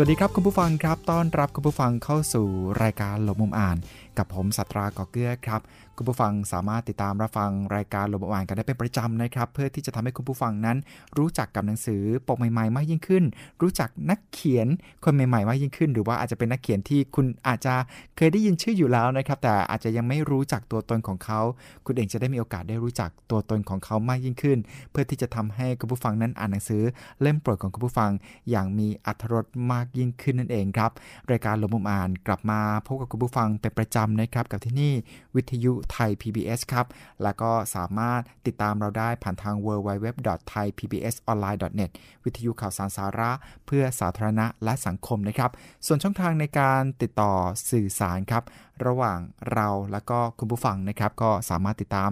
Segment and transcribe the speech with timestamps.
[0.00, 2.46] สวัสดีครับคุณผู้ฟังครับ ต้อนรับคุณผู้ฟังเข้าสู่
[2.82, 3.76] รายการหลบมุมอ่าน
[4.18, 5.60] กับผมสัตราก่อเกื้อครับ
[5.96, 10.76] คุณผู้ฟังสามารถติดตามรับฟังรายการลมอ่านกันได้เป็นประจำนะครับ เพื่อที่จะทำให้คุณผู้ฟังนั้น
[11.18, 13.24] รู้จักกับหนังสือปกใหม่ๆ มากยิ่งขึ้น
[13.62, 14.68] รู้จักนักเขียน
[15.04, 17.74] คนใหม่ๆ มากยิ่งขึ้น หรือว่าอาจจะเป็นนักเขียนที่คุณอาจจะ
[18.16, 21.40] เคยได้ยินชื่ออยู่แล้วนะครับ แต่อาจจะยังไม่รู้จักตัวตนของเขา
[21.86, 24.58] คุณเองจะได้มีโอกาสได้รู้จักตัวตนของเขามากยิ่งขึ้น
[24.90, 26.82] เพื่อที่จะทำให้คุณผู้ฟังนั้นอ่านหนังสือ
[27.20, 28.10] เล่มโปรดของคุณผู้ฟัง
[28.50, 30.90] อย่างมีอรรถรสมากยิ่งขึ้นนั่นเองครับ
[31.30, 34.92] รายการลมอ่านกลับมาพบกับคุณผู้ฟังเป็นประจำนะครับกับที่นี่
[35.34, 36.86] วิทยุไทย PBS ครับ
[37.22, 41.90] แล้วก็สามารถติดตามเราได้ผ่านทาง www.thaipbsonline.net
[42.24, 43.30] วิทยุข่าวสารสาระ
[43.66, 45.50] เพื่อสาธารณะและสังคมนะครับ
[45.86, 47.32] ส่วนช่องทางในการติดต่อ
[47.70, 48.44] สื่อสารครับ
[48.86, 49.18] ระหว่าง
[49.52, 52.10] เราและก็คุณผู้ฟังนะครับ ก็สามารถติดตาม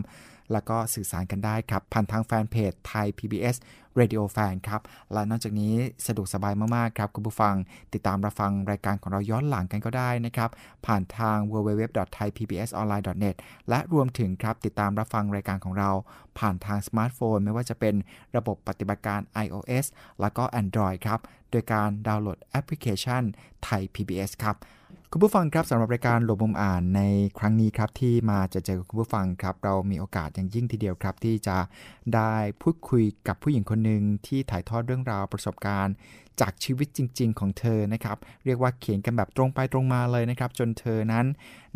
[0.52, 3.56] แล้วก็สื่อสารกันได้ครับ ผ่านทางแฟนเพจไทย PBS
[4.00, 4.82] Radio Fan ครับ
[5.12, 5.74] และนอกจากนี้
[6.06, 7.54] สะดวกสบายมาก ๆ ครับ คุณผู้ฟัง
[7.94, 10.50] ติดตามรับฟังรายการของเราย้อนหลังกันก็ได้นะครับ
[10.86, 13.36] ผ่านทาง www.thaipbsonline.net
[13.68, 15.90] และรวมถึงครับ ติดตามรับฟังรายการของเรา
[16.38, 17.94] ผ่านทางสมาร์ทโฟน ไม่ว่าจะเป็น
[18.36, 19.86] ระบบปฏิบัติการ iOS
[20.20, 21.20] แล้วก็ Android ครับ
[21.50, 23.22] โดยการดาวน์โหลดแอปพลิเคชัน
[23.64, 24.56] ไทย PBS ครับ
[25.16, 27.02] คุณผู้ฟังครับสำหรับรายการหลบมุมอ่านใน
[27.38, 31.58] ครั้งนี้ครับที่มาจะเจอกับคุณผู้ฟังครับ เรามีโอกาสอย่างยิ่งทีเดียวครับ ที่จะ
[32.14, 35.94] ได้พูดคุยกับผู้หญิงคนหนึ่งที่ถ่ายทอดเรื่องราวประสบการณ์
[36.40, 41.26] จากชีวิตจริง ๆ ของเธอนะครับ เรียกว่าเขียนกันแบบตรงไปตรงมาเลยนะครับ จนเธอนั้น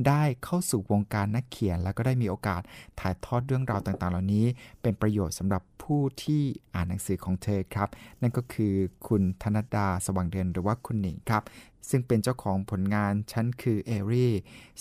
[0.06, 2.62] ได้เข้าสู่วงการนักเขียน แล้วก็ได้มีโอกาส
[3.00, 4.46] ถ่ายทอดเรื่องราวต่างๆ เหล่านี้
[4.82, 6.42] เป็นประโยชน์สำหรับผู้ที่
[6.74, 7.88] อ่านหนังสือของเธอครับ
[8.20, 8.74] นั่นก็คือ
[9.08, 11.42] คุณธนดดาสว่างเดือนหรือว่าคุณหนิงครับ
[11.88, 14.32] ซึ่งเป็นเจ้าของผลงานฉันคือเอรี่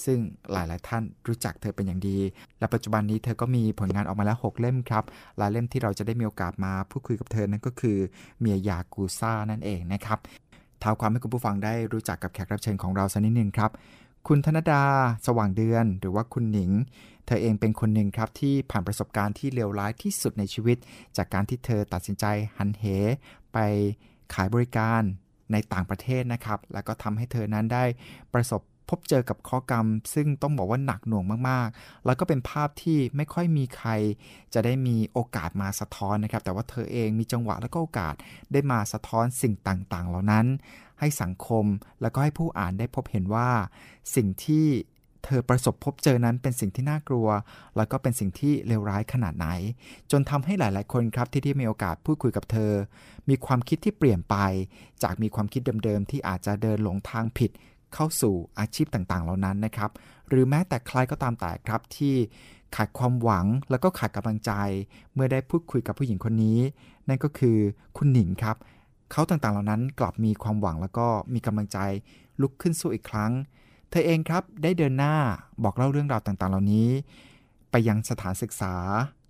[0.05, 0.19] ซึ่ง
[0.51, 2.17] หลายๆท่านรู้จักเธอเป็นอย่างดี
[2.59, 5.03] และปัจจุบันนี้เธอก็มีผลงานออกมาแล้ว 6 เล่มครับ
[5.37, 7.97] และเล่มที่เราจะได้มีโอกาสมาพูดคุยกับเธอนั่นก็คือ
[8.39, 10.19] เมียยากูซ่านั่นเองนะครับ
[10.81, 13.71] ท้าวความให้คุณผู้ฟังได้รู้จักกับแขกรับเชิญของเราสักนิดนึงครับ
[14.27, 14.83] คุณธนดา
[15.27, 16.71] สว่างเดือน หรือว่าคุณหนิง
[17.25, 20.77] เธอเองเป็นคนหนึ่งครับที่ผ่านประสบการณ์ที่เลวร้ายที่สุดในชีวิต
[21.17, 22.25] จากการที่เธอตัดสินใจ
[22.57, 22.83] หันเห
[23.53, 23.57] ไป
[24.33, 25.01] ขายบริการ
[25.51, 27.83] ในต่างประเทศนะครับ แล้วก็ทำให้เธอนั้นได้
[28.33, 33.89] ประสบพบเจอกับข้อกรรม ซึ่งต้องบอกว่าหนักหน่วงมากๆ แล้วก็เป็นภาพที่ไม่ค่อยมีใคร
[34.53, 38.15] จะได้มีโอกาสมาสะท้อนนะครับ แต่ว่าเธอเองมีจังหวะและก็โอกาส
[38.51, 40.45] ได้มาสะท้อนสิ่งต่างๆ เหล่านั้น
[40.99, 41.65] ให้สังคม
[42.01, 43.49] แล้วก็ให้ผู้อ่านได้พบเห็นว่า
[44.15, 44.67] สิ่งที่
[45.23, 47.27] เธอประสบพบเจอนั้นเป็นสิ่งที่น่ากลัว
[47.77, 49.47] แล้วก็เป็นสิ่งที่เลวร้ายขนาดไหน
[50.11, 52.71] จนทำให้หลาย ๆ คนครับที่ที่มีโอกาสพูดคุยกับเธอ
[53.29, 54.35] มีความคิดที่เปลี่ยนไป
[55.03, 57.51] จากมีความคิดเดิม ๆ ที่อาจจะเดินหลงทางผิด
[57.93, 59.91] เข้าสู่อาชีพต่าง ๆ เหล่านั้นนะครับ
[60.29, 62.15] หรือแม้แต่ใครก็ตามแต่ครับที่
[62.75, 64.51] ขาดความหวังแล้วก็ขาดกำลังใจ
[65.13, 66.59] เมื่อได้พูดคุยกับผู้หญิงคนนี้
[67.07, 67.57] นั่นก็คือ
[67.97, 68.57] คุณหนิงครับ
[69.11, 71.77] เขาต่างๆเหล่านั้นกลับมีความหวังแล้วก็มีกำลังใจ
[72.41, 73.31] ลุกขึ้นสู้อีกครั้ง
[73.89, 75.15] เธอเองครับได้เดินหน้า
[75.63, 76.89] บอกเล่าเรื่องราวต่างๆ เหล่านี้
[77.71, 78.73] ไปยังสถานศึกษา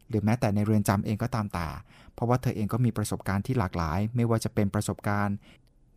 [0.09, 1.67] หรือแม้แต่ในเรือนจำเองก็ตามแต่
[2.13, 5.35] เพราะว่าเธอเองก็มีประสบการณ์ที่หลากหลาย ไม่ว่าจะเป็นประสบการณ์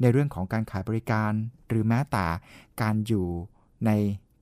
[0.01, 1.33] ในเรื่องของการขายบริการ
[1.69, 2.27] หรือแม้แต่
[2.83, 3.27] การอยู่
[3.87, 3.91] ใน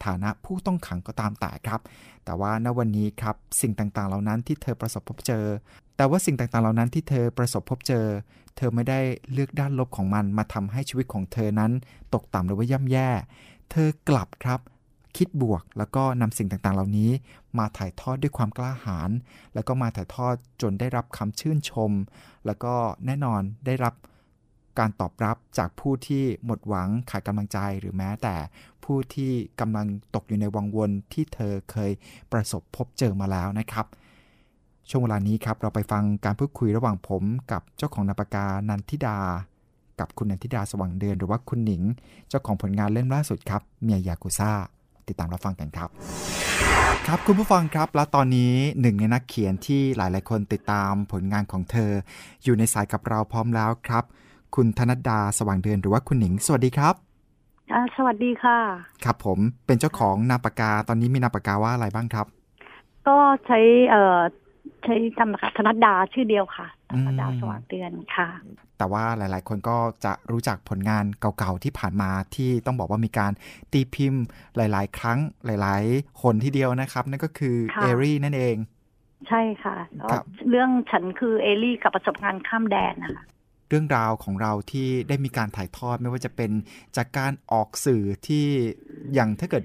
[0.04, 1.80] ฐานะผู้ต้องขังก็ตามแต่ครับ
[2.24, 5.46] แต่ว่าณวันนี้ครับสิ่งต่างๆ เหล่านั้นที่เธอประสบพบเจอ
[5.96, 8.06] แต่ว่าสิ่งต่างๆ เหล่านั้นที่เธอประสบพบเจอ
[8.56, 9.00] เธอไม่ได้
[9.32, 11.72] เลือกด้านลบของมันมาทำให้ชีวิตของเธอนั้น
[12.14, 13.10] ตกต่ำหรือว่าย่ำแย่
[13.70, 14.60] เธอกลับครับ
[15.16, 17.10] คิดบวกแล้วก็นำสิ่งต่างๆ เหล่านี้
[17.58, 19.10] มาถ่ายทอดด้วยความกล้าหาญ
[19.54, 21.92] แล้วก็มาถ่ายทอดจนได้รับคำชื่นชม
[22.46, 22.74] แล้วก็
[23.06, 23.94] แน่นอนได้รับ
[24.78, 28.36] การตอบรับจากผู้ที่หมดหวังขาดกำลังใจหรือแม้แต่
[28.84, 31.90] ผู้ที่กำลังตกอยู่ในวังวนที่เธอเคย
[32.32, 33.86] ประสบพบเจอมาแล้วนะครับ
[34.88, 37.22] ช่วงเวลานี้ครับเราไปฟังการพูดคุยระหว่างผม
[37.52, 39.18] กับเจ้าของนาปากานันทิดา
[40.00, 41.82] กับคุณนันทิดาสว่างเดือนหรือว่าคุณหนิง
[42.28, 44.52] เจ้าของผลงานเล่มล่าสุดครับเมียยากุซ่า
[45.08, 45.88] ติดตามรับฟังกันครับ
[47.06, 51.92] ครับคุณผู้ฟังครับ และตอนนี้หนึ่งในนักเขียนที่หลายๆคนติดตามผลงานของเธอ
[52.44, 54.04] อยู่ในสายกับเราพร้อมแล้วครับ
[54.54, 56.94] คุณธนดดาสว่างเดือนหรือว่าคุณหนิง สวัสดีครับ
[57.96, 58.58] สวัสดีค่ะ
[59.04, 62.26] ครับผมเป็นเจ้าของนามปากกาตอนนี้มีนามปากกาว่าอะไรบ้างครับ
[63.08, 63.58] ก็ใช้
[63.90, 64.20] เอ่อ
[64.84, 68.28] ใช้จำนะคะธนัดดาชื่อเดียวค่ะธนัดดาสว่างเดือนค่ะ
[68.78, 73.32] แต่ว่าหลาย ๆ คนก็จะรู้จักผลงานเก่า ๆ ที่ผ่านมาที่ต้องบอกว่ามีการ
[73.72, 74.24] ตีพิมพ์
[74.56, 78.56] หลาย ๆ ครั้งหลาย ๆ คนทีเดียวนะครับ นั่นก็คือเอรี่นั่นเอง
[79.28, 79.76] ใช่ค่ะ
[80.50, 83.24] เรื่องฉันคือเอรี่กับประสบการณ์ข้ามแดนนะคะ
[83.68, 86.50] เรื่องราวของเราที่ได้มีการถ่ายทอดไม่ว่าจะเป็น
[86.96, 88.46] จากการออกสื่อที่
[89.14, 89.64] อย่างถ้าเกิด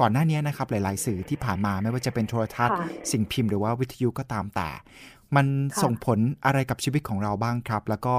[0.00, 2.78] ก่อนหน้านี้นะครับหลาย ๆ สื่อที่ผ่านมาไม่ว่าจะเป็นโทรทัศน์
[3.10, 4.68] สิ่งพิมพ์หรือว่าวิทยุก็ตามแต่
[5.36, 5.46] มัน
[5.82, 8.14] ส่งผลอะไรกับชีวิตของเราบ้างครับ แล้วก็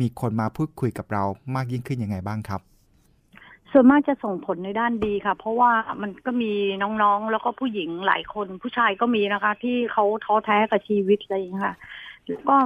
[0.00, 2.60] มีคนมาพูดคุยกับเรามากยิ่งขึ้นยังไงบ้างครับ
[3.72, 5.70] ส่วนมากจะส่งผลในด้านดีค่ะ เพราะว่า
[6.02, 6.52] มันก็มี
[6.82, 11.76] น้องๆ แล้วก็ผู้หญิงหลายคนผู้ชายก็มีนะคะ ที่เขาท้อแท้กับชีวิตอะไรอย่างนี้ค่ะ
[12.48, 12.56] ก็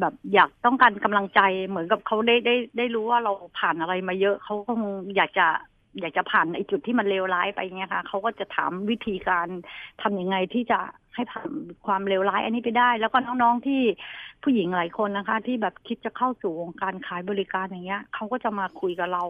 [0.00, 4.80] แบบอยากต้องการกำลังใจเหมือนกับเขาได้ได้ได้รู้ว่าเราผ่านอะไรมาเยอะเขาคง
[5.16, 5.46] อยากจะ
[6.00, 9.48] อยากจะผ่านไอ้จุดที่มันเลวร้ายไปเงี้ยค่ะเขาก็จะถามวิธีการ
[10.02, 10.78] ทํำยังไงที่จะ
[11.14, 11.50] ให้ผ่าน
[11.86, 13.82] ความเลวร้ายอันนี้ไปได้ แล้วก็น้องๆที่
[14.42, 19.22] ผู้หญิงหลายคนนะคะ ที่แบบคิดจะเข้าสู่วงการขายบริการอย่างเงี้ยเขาก็จะมาคุยกับเรา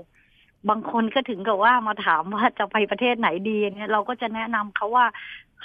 [0.69, 5.07] บางคนก็ถึงกับว่ามาถามว่าจะไปประเทศไหนดีเนี่ยเราก็จะแนะนำเขาว่า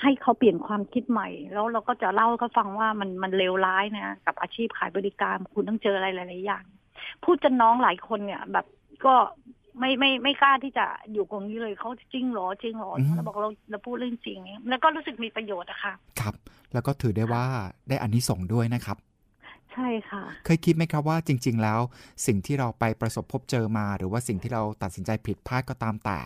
[0.02, 6.64] ให้เขาเปลี่ยนความคิดใหม่ แล้วเราก็จะเล่าเขาฟังว่ามันมันเลวร้ายนะกับอาชีพขายบริการคุณต้องเจออะไรหลายๆอย่าง
[7.24, 8.66] พูดจนน้องหลายคนเนี่ย แบบ
[9.06, 9.14] ก็
[9.80, 16.36] ไม่ไม่ไม่กล้าที่จะอยู่ตรงนี้เลยเขาจริงหรอจริงหรอเราบอกเราเราพูดเรื่องจริงแล้วก็รู้สึกมีประโยชน์นะคะครับ
[16.74, 17.46] แล้วก็ถือได้ว่า
[17.90, 18.98] ได้อันนี้ส่งด้วยนะครับ
[19.74, 21.80] ใช่ค่ะ เคยคิดไหมครับว่าจริง ๆ แล้ว
[22.26, 26.20] สิ่งที่เราไปประสบพบเจอมา หรือว่าสิ่งที่เราตัดสินใจผิดพลาดก็ตามแต่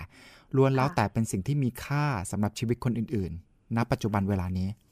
[0.55, 3.31] ล้วนแล้วแต่เป็นสิ่งที่มีค่าสำหรับชีวิตคนอื่น
[3.75, 4.84] ณปัจจุบันเวลานี้โอ้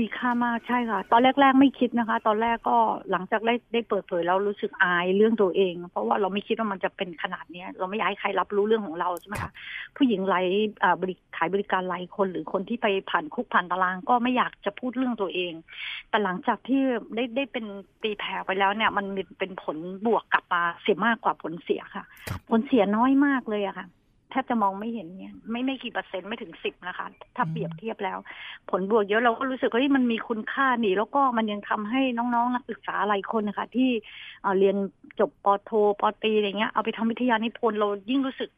[0.00, 2.78] มีค่ามากใช่ค่ะ ตอนแรก ๆ ไม่คิดนะคะ ตอนแรกก็
[3.10, 9.52] หลังจากได้ได้เปิดเผยแล้วรู้สึกอายเรื่องตัวเอง เพราะว่าเราไม่คิดว่ามันจะเป็นขนาดเนี้ย เราไม่อยากให้ใครรับรู้เรื่องของเราใช่ไหมครัคะบ
[9.96, 10.40] ผู้หญิงไร้
[10.82, 15.52] อ่าบริขายบริการไร้คนหรือคนที่ไปผ่านคุกผ่านตาราง ก็ไม่อยากจะพูดเรื่องตัวเอง
[16.10, 16.82] แต่หลังจากที่
[17.14, 17.64] ได้ได้เป็น
[18.02, 23.86] ตีแผ่ไปแล้วเนี่ย มันมีเป็นผลบวกกลับมาเสียมากกว่าผลเสียค่ะครับผลเสียน้อยมากเลยอะค่ะ
[24.30, 27.06] แทบจะมองไม่เห็นเนี่ยไม่ไม่กี่เปอร์เซ็นต์ไม่ถึงสิบนะคะ
[27.36, 28.18] ถ้าเปรียบเทียบแล้ว
[28.70, 33.90] ผลบวกเยอะเราก็รู้สึกว่าเฮ้ยมันมีคุณค่านี่ แล้วก็มันยังทำให้น้องๆนักศึกษาหลายคนนะคะ ที่
[34.42, 34.76] เอ่อเรียน
[35.20, 35.70] จบปอโท
[36.00, 38.50] ปอตรีอะไรเงี้ยเอาไปทำวิทยานิพนธ์เรายิ่งรู้สึก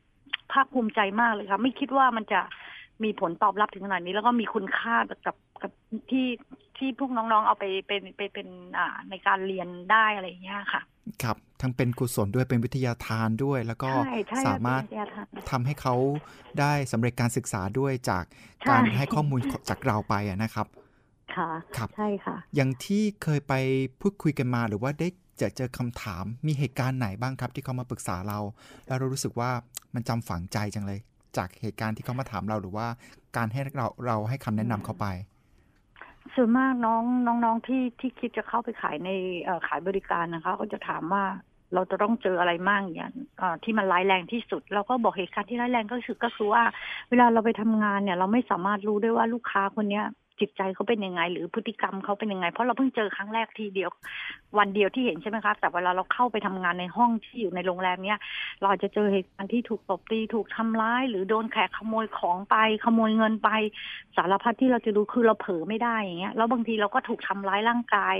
[0.53, 2.41] ภาคภูมิใจมากเลยค่ะ ไม่คิดว่ามันจะ
[3.05, 5.73] มีผลตอบรับถึงขนาดนี้แล้วก็มีคุณค่ากับกับ
[6.11, 6.27] ที่
[6.77, 10.83] ที่พวกน้องๆเอาไปเป็นไปเป็นอ่าในการเรียนได้อะไรอย่างเงี้ยค่ะ
[11.23, 15.95] ครับ ทั้งเป็นกุศลด้วยเป็นวิทยาทานด้วย แล้วก็ใช่ใช่สามารถเป็นวิทยาทานทำให้เขา
[16.61, 18.25] ได้สำเร็จการศึกษาด้วยจาก
[18.61, 20.67] ใช่การให้ข้อมูลจากเราไปอะนะครับ
[21.37, 23.55] ค่ะครับใช่ค่ะ อย่างที่เคยไป
[24.01, 28.39] พูดคุยกันมาหรือว่าได้เจอเจอคำถามมีเหตุการณ์ไหนบ้างครับ ที่เขามาปรึกษาเรา
[28.87, 29.51] แล้วเรารู้สึกว่า
[29.95, 31.01] มันจำฝังใจจังเลย
[31.37, 32.87] จากเหตุการณ์ที่เขามาถามเราหรือว่า
[33.37, 35.07] การให้เราเราให้คำแนะนำเขาไป
[36.35, 37.03] ส่วนมากน้อง
[37.45, 39.11] น้องๆที่ที่คิดจะเข้าไปขายใน
[39.67, 41.25] ขายบริการนะคะก็จะถามว่า
[41.75, 43.13] เราจะต้องเจออะไรมั่งอย่าง
[43.65, 46.63] ที่มันร้ายแรงที่สุด เราก็บอกเหตุการณ์ที่ร้ายแรงก็คือก็คือว่า
[47.09, 50.07] เวลาเราไปทำงานเนี่ย เราไม่สามารถรู้ได้ว่าลูกค้าคนเนี้ย
[50.41, 53.91] จิตใจเขาเป็นยังไง หรือพฤติกรรมเขาเป็นยังไง เพราะเราเพิ่งเจอครั้งแรกทีเดียว
[54.59, 58.21] วันเดียวที่เห็นใช่ไหมคะแต่เวลาเราเข้าไปทำงานในห้องที่อยู่ในโรงแรมเนี้ย
[58.61, 63.51] เราจะเจอเหตุการณ์ที่ถูกตบตีถูกทำร้าย หรือโดนแขกขโมยของไป ขโมยเงินไป
[64.17, 68.17] สารพัดที่เราจะดูคือเราเผลอไม่ได้อย่างเงี้ยแล้วบางทีเราก็ถูกทำร้ายร่างกาย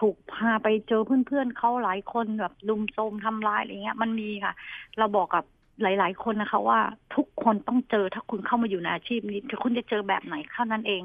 [0.00, 4.54] ถูกพาไปเจอเพื่อนๆเขาหลายคนแบบลุมโทมทำร้ายอะไรเงี้ย มันมีค่ะ
[4.98, 5.44] เราบอกกับ
[5.82, 6.80] หลาย ๆ คนนะคะว่า
[7.14, 11.02] ทุกคนต้องเจอถ้าคุณเข้ามาอยู่ในอาชีพนี้คุณจะเจอแบบไหนเท่านั้นเอง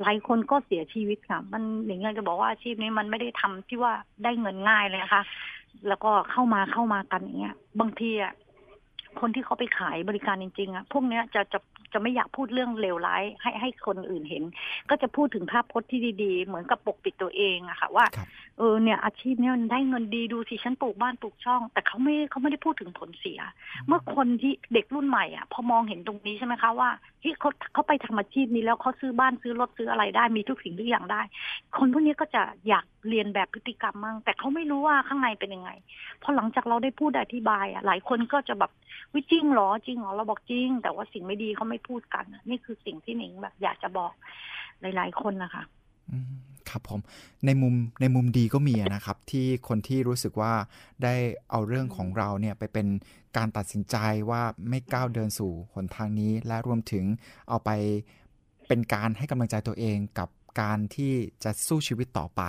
[0.00, 3.92] หลายคนก็เสียชีวิตค่ะ มันอย่างเงี้ยจะบอกว่าอาชีพนี้มันไม่ได้ทำที่ว่า
[4.24, 5.22] ได้เงินง่ายเลยนะคะ
[5.88, 8.32] แล้วก็เข้ามาเข้ามากันอย่างเงี้ย บางทีอะ
[9.20, 11.58] คนที่เขาไปขายบริการจริงๆอะพวกเนี้ยจะจะ
[11.92, 14.44] จะไม่อยากพูดเรื่องเลวร้าย ให้ให้คนอื่นเห็น
[14.90, 18.06] ก็จะพูดถึงภาพพจน์ที่ดี ๆ เหมือนกับปกปิดตัวเองอะค่ะว่า
[18.62, 23.40] ออเนี่ยอาชีพเนี้ยมันได้เงินดีดูสิฉันปลูกบ้านปลูกช่อง แต่เขาไม่เขาไม่ได้พูดถึงผลเสีย
[23.86, 26.90] เมื่อคนที่เด็กรุ่นใหม่อะ พอมองเห็นตรงนี้ใช่ไหมคะว่า
[27.20, 31.22] เฮ้ยเขาเขาไปทำอาชีพนี้แล้วเขาซื้อบ้านซื้อรถซื้ออะไรได้มีทุกสิ่งทุกอย่างได้
[31.76, 35.70] คนพวกนี้ก็จะอยากเรียนแบบพฤติกรรมมั่งแต่เขาไม่รู้ว่าข้างในเป็นยังไง
[36.22, 38.70] พอหลังจากเราได้พูดอธิบายอะหลายคนก็จะแบบ
[39.14, 44.12] วิจริงเหรอจริงเหรอเราบอกจริง แต่ว่าสิ่งไม่ดีเขาไม่พูดกันอะนี่คือสิ่งที่หนิงแบบ อยากจะบอก
[44.80, 45.62] หลาย ๆ คนนะคะ
[46.10, 47.00] อืม ครับผม
[47.46, 50.52] ในมุมในมุมดีก็มีอะนะครับ ที่คนที่รู้สึกว่า
[51.02, 51.14] ได้
[51.50, 52.86] เอาเรื่องของเราเนี่ยไปเป็น
[53.36, 53.96] การตัดสินใจ
[54.30, 57.04] ว่าไม่ก้าวเดินสู่หนทางนี้ และรวมถึง
[57.48, 57.70] เอาไป
[58.68, 60.28] เป็นการให้กำลังใจตัวเองกับ
[60.60, 61.12] การที่
[61.44, 62.42] จะสู้ชีวิตต่อไป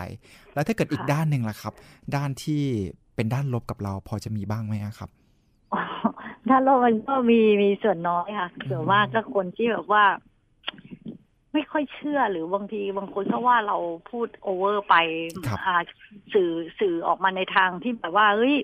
[0.54, 1.74] แล้วถ้าเกิดอีกค่ะด้านหนึ่งล่ะครับ
[2.16, 2.64] ด้านที่
[3.16, 5.10] เป็นด้านลบกับเราพอจะมีบ้างไหมอะครับ
[6.50, 10.06] ถ้าโลกมันก็มีมีส่วนน้อยค่ะส่วนมากก็คนที่แบบว่า
[11.54, 13.78] ไม่ค่อยเชื่อหรือบางทีบางคนก็ว่าเรา
[14.12, 14.96] พูดโอเวอร์ไป
[15.48, 15.76] ครับอ่า
[16.34, 18.56] สื่อสื่อออกมาในทางที่แบบว่าเฮ้ย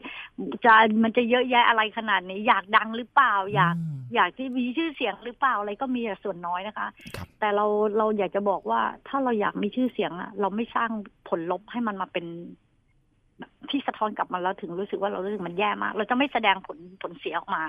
[0.65, 7.65] จะมันจะเยอะแยะอะไรขนาดนี้อยากดังหรือเปล่า อยากมอยากที่มีชื่อเสียงหรือเปล่าอะไรก็มีแต่ส่วนน้อยนะคะครับแต่เรา
[7.97, 10.89] เราอยากจะบอกว่าถ้าเราอยากมีชื่อเสียงอะเราไม่สร้าง
[11.27, 12.25] ผลลบให้มันมาเป็น
[13.39, 17.63] แบบที่สะท้อนกลับมาแล้วถึงรู้สึกว่าเรารู้สึกมันแย่มาก เราจะไม่แสดงผลผลเสียออกมา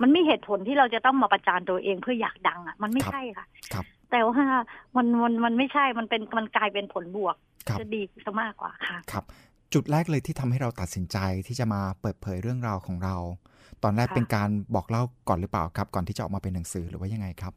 [0.00, 4.34] มันไม่เหตุผลที่เราจะต้องมาประจานตัวเองเพื่ออยากดังอะมันไม่ครับใช่ค่ะครับ แต่ว่า
[4.96, 7.36] มันมันมันไม่ใช่มันเป็นมันกลายเป็นผลบวก
[7.68, 9.24] ครับจะดีซะมากกว่าค่ะครับ
[9.74, 13.16] จุดแรกเลยที่ทำให้เราตัดสินใจที่จะมาเปิดเผยเรื่องราวของเรา
[13.82, 17.52] ตอนแรกค่ะเป็นการบอกเล่าก่อนหรือเปล่าครับ ก่อนที่จะออกมาเป็นหนังสือหรือว่ายังไงครับ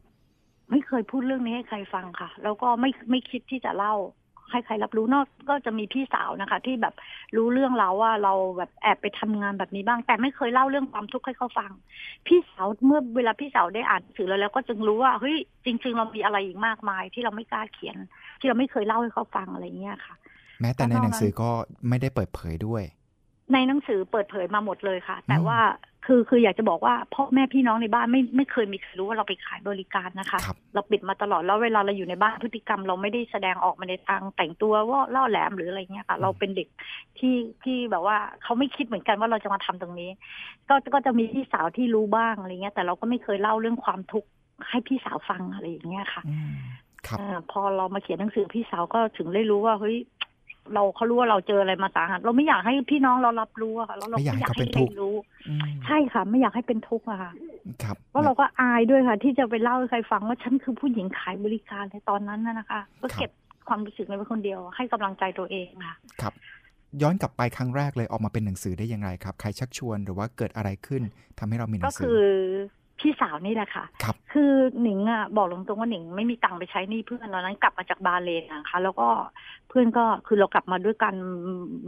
[0.70, 3.94] ไม่เคยพูดเรื่องนี้ให้ใครฟังค่ะ แล้วก็ไม่ไม่คิดที่จะเล่า
[4.50, 6.94] ให้ใครรับรู้นอกก็จะมีพี่สาวนะคะ ที่แบบ
[7.36, 11.70] รู้เรื่องเราว่าเราแบบแอบไปทำงานแบบนี้บ้าง แต่ไม่เคยเล่าเรื่องความทุกข์ให้เขาฟัง
[12.26, 17.96] พี่สาวเมื่อเวลาพี่สาวได้อ่านหนังสือแล้วแล้วก็จึงรู้ว่าเฮ้ยจริง ๆ เรามีอะไรอีกมากมาย ที่เราไม่กล้าเขียน
[18.40, 20.14] ที่เราไม่เคยเล่าให้เขาฟังอะไรเงี้ยค่ะ
[20.60, 21.50] แม้แต่ในแล้วนอกหนังสือนั้นก็
[21.88, 22.82] ไม่ได้เปิดเผยด้วย
[23.52, 25.58] ในหนังสือเปิดเผยมาหมดเลยค่ะ แต่อืมว่า
[26.06, 36.68] คือคืออยากจะบอกว่าพ่อแม่พี่น้องในบ้านไม่ไม่เคยมีใครรู้ว่าเราไปขายบริการนะคะครับเราปิดมาตลอดแล้วเวลาเราอยู่ในบ้านพฤติกรรม เราไม่ได้แสดงออกมาในทางแต่งตัวว่าล่อแหลมหรืออะไรเงี้ยค่ะ เราเป็นเด็ก
[37.18, 40.10] ที่ที่แบบว่าเขาไม่คิดเหมือนกันว่าเราจะมาทำตรงนี้
[40.68, 44.28] ก็ก็จะมีพี่สาวที่รู้บ้างอะไรเงี้ย แต่เราก็ไม่เคยเล่าเรื่องความทุกข์
[44.68, 46.54] ให้พี่สาวฟังอะไรอย่างเงี้ยค่ะอืม
[47.06, 49.96] ครับเออพอเรามาเขียนหนังสือพี่สาวก็ถึงได้รู้ว่าเฮ้ย
[50.74, 55.14] เราเขารู้ว่าเราเจออะไรมาสาหัสเราไม่อยากให้พี่น้องเรารับรู้อะค่ะแล้วเราไม่อยากไม่ให้อยากเขาเป็ให้นใครทุกข์รู้
[55.48, 57.32] อืมใช่ค่ะ ไม่อยากให้เป็นทุกข์อะค่ะ
[57.82, 63.30] ครับเพราะเราก็อายด้วยค่ะ ที่จะไปเล่าให้ใครฟังว่าฉันคือผู้หญิงขายบริการในตอนนั้นน่ะนะคะ ก็เก็บ
[63.68, 66.32] ความรู้สึกในเป็นคนเดียว ให้กำลังใจตัวเองค่ะครับ
[67.02, 71.02] ย้อนกลับไปครั้งแรกเลยออกมาเป็นหนังสือได้อย่างไรครับ ใครชักชวนหรือว่าเกิดอะไรขึ้น
[71.38, 72.22] ทำให้เรามีหนัก็งสืคือ
[73.00, 79.08] พี่สาวนี่แหละค่ะครับคือหนิงอะบอกตรงๆว่าหนิงไม่มีตังค์ไปใช้หนี้เพื่อนตอนนั้นกลับมาจากบาเลนนะคะ แล้วก็
[79.68, 81.14] เพื่อนก็คือเรากลับมาด้วยกัน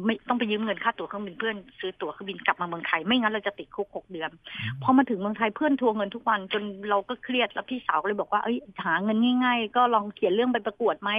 [0.04, 4.30] ไม่ต้องไปยืมเงินค่าตั๋วเครื่องบินเพื่อนซื้อตั๋วเครื่องบินกลับมาเมืองไทยไม่งั้นเราจะติดคุกหกเดือน
[4.82, 11.10] พอมาถึงเมืองไทยเพื่อนทวงเงินทุกวันจนเราก็เครียดแล้วพี่สาวก็เลยบอกว่าเอ้ยหาเงินง่าย ๆ ก็ลองเขียนเรื่องไปประกวดไหม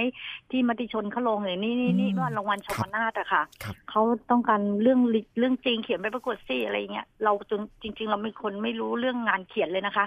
[0.50, 10.04] ที่มติชนเขาลงเลยนี่นี่นี่อืมว่ารางวัลชมนาตอะค่ะครับเขาต้องการเรื่องลิเรื่องจริงเขียนไปประกวดสิอะไรเงี้ยเราจนจริง ๆ เราเป็นคนไม่รู้เรื่องงานเขียนเลยนะคะ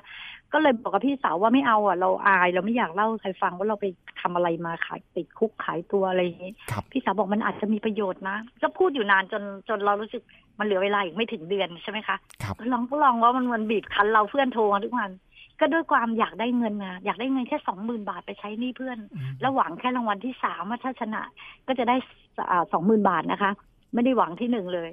[0.53, 3.85] ก็เลยบอกกับพี่สาวว่าไม่เอาอะเราอายเราไม่อยากเล่าให้ใครฟังว่าเราไป
[4.21, 10.21] ทำอะไรมาขายติดคุกขายตัวอะไรอย่างนี้ครับพี่สาวบอกมันอาจจะมีประโยชน์นะ ก็พูดอยู่นานจนจนเรารู้สึก
[10.59, 15.11] มันเหลือเวลาอีกไม่ถึงเดือนใช่ไหมคะครับก็ลองก็ลองว่ามันมันบีบคั้นเราเพื่อนโทรมาทุกวัน
[15.59, 21.21] ก็ด้วยความอยากได้เงินนะอยากได้เงินแค่สองหมื่นบาทไปใช้หนี้เพื่อนอืมแล้วหวังแค่รางวัลที่สามว่าถ้าชนะ
[21.67, 21.95] ก็จะได้
[22.71, 23.51] สองหมื่นบาทนะคะ
[23.93, 24.89] ไม่ได้หวังที่หนึ่งเลย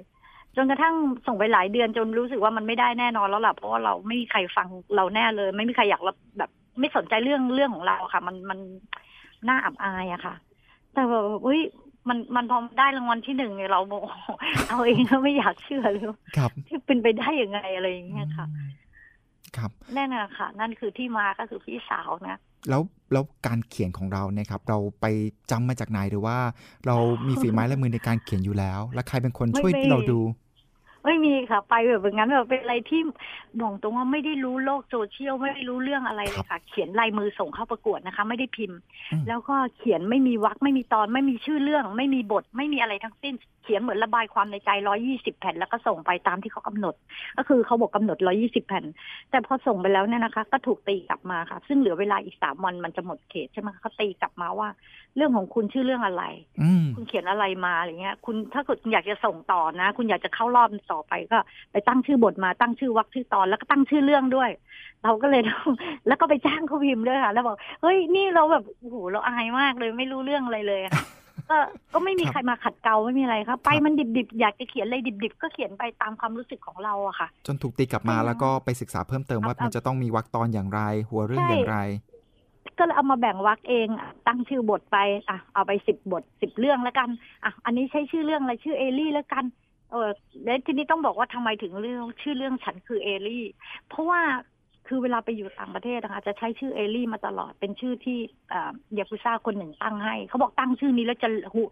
[0.55, 0.95] จนกระทั่ง
[1.27, 8.59] ส่งไปหลายเดือนจนรู้สึกว่ามันไม่ได้แน่นอนแล้วล่ะเพราะว่าเราไม่มีใครฟังเราแน่เลย ไม่มีใครอยากรับแบบ ไม่สนใจเรื่องเรื่องของเราค่ะ มันมัน
[9.47, 10.35] น่าอับอายอะค่ะ
[10.93, 11.61] แต่แบบเฮ้ย
[12.09, 14.29] มันมันพอได้รางวัลที่หนึ่งเนี่ยเราโมโห
[14.67, 16.03] เอาเองก็ไม่อยากเชื่อเลย
[16.37, 18.71] ครับที่เป็นไปได้ยังไงอะไรอย่างเงี้ยค่ะอืม
[19.57, 22.37] ครับแน่นอนค่ะ นั่นคือที่มาก็คือพี่สาวนะ
[22.69, 22.81] แล้ว
[23.13, 25.05] แล้วการเขียนของเราเนี่ยครับเราไป
[25.51, 26.37] จำมาจากไหนหรือว่า
[26.87, 30.19] เรามีฝีไม้ลายมือในการเขียนอยู่แล้ว แล้วใครเป็นคนช่วยไม่ไม่เราดู
[31.05, 33.01] ไม่มีค่ะ ไปแบบอย่างนั้นแบบเป็นอะไรที่
[33.61, 38.77] บอกตรงว่าไม่ได้รู้โลกโซเชียลไม่ได้รู้เรื่องอะไรเลยค่ะ เขียนลายมือส่งเข้าประกวดนะคะ ไม่ได้พิมพ์
[39.11, 46.95] อืมแล้วก็เขียนไม่มีวรรคไม่มีตอน ไม่มีชื่อเรื่อง ไม่มีบทไม่มีอะไรทั้งสิ้น เขียนเหมือนระบายความในใจร้อยี่สิบแผ่นแล้วก็ส่งไปตามที่เขากำหนด
[47.37, 48.85] ก็คือเขาบอกกำหนดร้อยี่สิบแผ่น
[49.29, 54.67] แต่พอส่งไปแล้วเนี่ยนะคะ ก็ถูกตีกลับมาค่ะ ซึ่งเหลือเวลาอีกสามวันมันจะหมดเขตใช่ไหมคะเขาตีกลับมาว่า
[55.15, 56.23] เรื่องของคุณชื่อเรื่องอะไร
[56.61, 61.37] อืมคุณเขียนอะไรมาอะไรเงี้ย คุณถ้าเกิดคุณอยากจะส่งต่อนะ คุณอยากจะเข้ารอบต่อไปก็
[61.71, 64.49] ไปตั้งชื่อบทมาตั้งชื่อวรรคชื่อตอนแล้วก็ตั้งชื่อเรื่องด้วย
[65.03, 65.69] เราก็เลยต้อง
[66.07, 71.05] แล้วก็ไปจ้างเขาพิมพ์ด้วยค่ะ แล้วบอกเฮ้ยนี่เราแบบโอ้โหเราอายมากเลยไม่รู้เรื่องอะไรเลยอะค่ะ
[71.49, 71.57] ก็
[71.93, 81.77] ก็ไม่มีครับใครมาขัดเกลาไม่มีอะไรครับ ไปครับมันดิบๆ อยากจะเขียนอะไรดิบๆ ก็เขียนไปตามความรู้สึกของเราอะค่ะ จนถูกตีกลับมาใช่แล้วก็ไปศึกษาเพิ่มเติมว่าเอามันจะต้องมีวรรคตอนอย่างไร หัวเรื่องใช่อย่างไร
[82.77, 84.97] ก็เลยเอามาแบ่งวรรคเองอะตั้งชื่อบทไป
[85.29, 87.09] อะเอาไปสิบบทสิบเรื่องแล้วกัน
[87.43, 89.45] อะอันนี้ใช้ชื่อเรื่องอะไรชื่อเอลี่แล้วกัน
[89.91, 90.09] เออ
[90.43, 93.45] แล้วทีนี้ต้องบอกว่าทำไมถึงเรื่องชื่อเรื่องฉันคือเอลี่
[93.89, 94.21] เพราะว่า
[94.87, 98.17] คือเวลาไปอยู่ต่างประเทศนะคะจะใช้ชื่อเอลี่มาตลอดเป็นชื่อที่
[98.53, 101.63] อ่ายากุซ่าคนหนึ่งตั้งให้ เขาบอกตั้งชื่อนี้แล้วจะหุ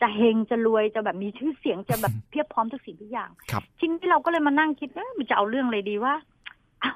[0.00, 6.22] จะเฮงจะรวยจะแบบมีชื่อเสียงจะแบบเพียบพร้อมทุกสิ่งทุกอย่างครับทีนี้เราก็เลยมานั่งคิดว่ามันจะเอาเรื่องอะไรดีว่าอะ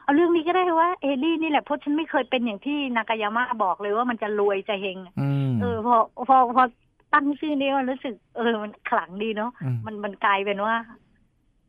[0.03, 5.97] เอาเรื่องนี้ก็ได้ว่าเอลี่นี่แหละเพราะฉันไม่เคยเป็นอย่างที่นากายามะบอกเลยว่ามันจะรวยจะเฮงอืมเออพอ
[6.29, 6.63] พอพอ
[7.15, 10.75] ตั้งชื่อนี้มันรู้สึกเออมันขลังดีเนาะอืมมันมันกลายเป็นว่า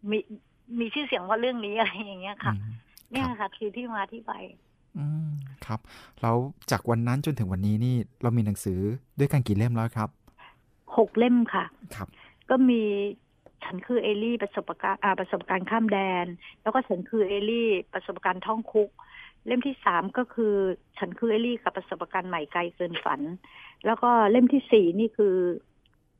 [0.09, 0.17] มี
[0.79, 2.73] มีชื่อเสียงว่าเรื่องนี้อะไรอย่างเงี้ยค่ะอืม
[3.11, 4.33] เนี่ยครับค่ะ คือที่มาที่ไป
[4.97, 5.29] อืม
[5.65, 5.79] ครับ
[6.21, 6.35] แล้ว
[6.71, 8.79] จากวันนั้นจนถึงวันนี้นี่เรามีหนังสือ
[9.19, 10.09] ด้วยกันกี่เล่มแล้วครับ
[10.97, 12.07] หกเล่มค่ะ ครับ
[12.49, 12.81] ก็มี
[13.63, 16.25] ฉันคือเอลี่ประสบการณ์อ่าประสบการณ์ข้ามแดน
[16.61, 18.89] แล้วก็ฉันคือเอลี่ประสบการณ์ท่องคุก
[19.47, 20.53] เล่มที่สามก็คือ
[20.97, 23.21] ฉันคือเอลี่กับประสบการณ์ใหม่ไกลเกินฝัน
[23.85, 25.35] แล้วก็เล่มที่สี่นี่คือ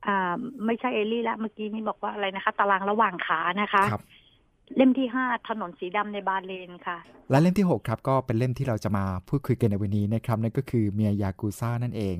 [0.06, 4.04] อ่า ไม่ใช่เอลี่ละเมื่อกี้นี่บอกว่าอะไรนะคะ ตารางระหว่างขานะคะครับ
[4.76, 6.98] เล่มที่ห้าถนนสีดำในบาเลนค่ะ
[7.30, 12.16] และเล่มที่6ครับ ก็เป็นเล่มที่เราจะมาพูดคุยกันในวันนี้นะครับนั่นก็คือเมียยากุซ่านั่นเอง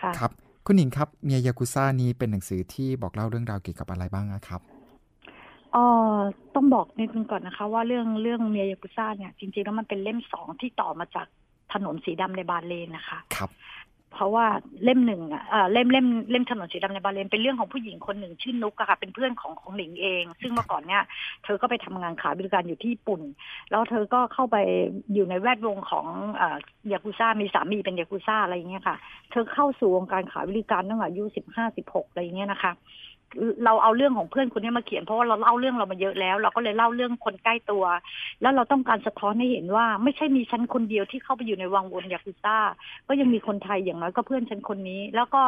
[0.00, 0.32] ค่ะครับ
[0.70, 4.60] คุณหญิงครับเมียยากุซ่านี้เป็นหนังสือที่บอกเล่าเรื่องราวเกี่ยวกับอะไรบ้างอะครับ
[5.74, 5.84] อ๋อ
[6.54, 11.26] ต้องบอกนิดนึงก่อนนะคะ ว่าเรื่องเรื่องเมียยากุซ่าเนี่ย จริงๆแล้วมันเป็นเล่มสองที่ต่อมาจาก
[11.72, 13.50] ถนนสีดำในบาเลนนะคะ ครับ
[14.12, 14.46] เพราะว่า
[14.84, 21.02] เล่มหนึ่งอะเล่มเล่มเล่มถนนสีดำในบาเลนเป็นเรื่องของผู้หญิงคนหนึ่งชื่อนุกอะค่ะ เป็นเพื่อนของของหลิงเอง ซึ่งเมื่อก่อนเนี่ย
[21.44, 23.20] เธอก็ไปทำงานขายบริการอยู่ที่ญี่ปุ่น
[23.70, 24.56] แล้วเธอก็เข้าไป
[25.14, 26.56] อยู่ในแวดวงของเอ่อ
[26.92, 28.96] ยากุซ่ามีสามีเป็นยากุซ่าอะไรอย่างเงี้ยค่ะ
[29.30, 32.72] เธอเข้าสู่วงการขายบริการตั้งแต่อายุสิบห้าสิบหกอะไรอย่างเงี้ยนะคะ
[33.64, 37.84] เราเอาเรื่องของเพื่อนคนนี้มาเขียนเพราะว่าเราเล่าเรื่องเรามาเยอะแล้ว เราก็เลยเล่าเรื่องคนใกล้ตัว
[38.42, 42.58] แล้วเราต้องการสะท้อนให้เห็นว่า ไม่ใช่มีฉันคนเดียวที่เข้าไปอยู่ในวังวนยากุซ่า
[43.08, 45.42] ก็ยังมีคนไทยอย่างน้อยก็เพื่อนฉันคนนี้ แล้วก็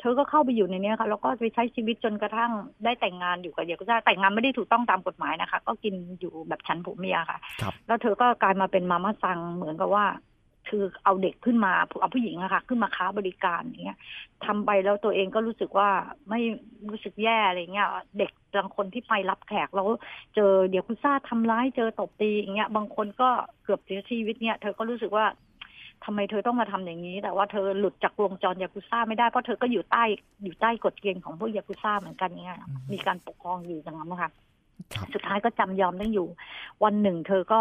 [0.00, 2.50] เธอก็เข้าไปอยู่ในเนี้ยค่ะแล้วก็ไปใช้ชีวิตจนกระทั่ง
[2.84, 10.06] ได้แต่งงานอยู่กับยากุซ่าแต่งงานไม่ได้ถูกต้องตามกฎหมายนะคะ ก็กินอยู่แบบฉันผัวเมียค่ะครับแล้วเธอก็กลายมาเป็นมาม่าซังเหมือนกับว่า
[10.68, 13.98] คือเอาเด็กขึ้นมาเอาผู้หญิงอะค่ะ ขึ้นมาค้าบริการอย่างเงี้ย
[14.44, 15.88] ทำไปแล้วตัวเองก็รู้สึกว่า
[16.30, 16.40] ไม่
[16.88, 19.88] รู้สึกแย่อะไรเงี้ย เด็กบางคนที่ไปรับแขกแล้ว
[20.34, 23.28] เจอเดี๋ยวคุณซ่าทำร้ายเจอตบตีอย่างเงี้ย บางคนก็
[23.64, 25.26] เกือบเสียชีวิตเนี่ยเธอก็รู้สึกว่า
[26.04, 30.04] ทำไมเธอต้องมาทำอย่างนี้ แต่ว่าเธอหลุดจากวงจรยากุซ่าไม่ได้ เพราะเธอก็อยู่ใต้
[30.42, 32.58] อยู่ใต้กฎเกณฑ์ของพวกยากุซ่าเหมือนกันเนี่ย
[32.92, 34.30] มีการปกครองอยู่อย่างนั้นนะคะ
[35.14, 36.28] สุดท้ายก็จำยอมต้องอยู่
[36.84, 37.60] วันหนึ่ง เธอก็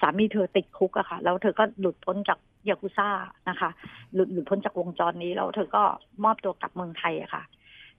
[0.00, 3.08] สามีเธอติดคุกอะค่ะ แล้วเธอก็หลุดพ้นจากยากุซ่า
[3.48, 3.70] นะคะ
[4.14, 5.82] หลุดหลุดพ้นจากวงจรนี้แล้วเธอก็
[6.24, 7.42] มอบตัวกลับเมืองไทยอะค่ะ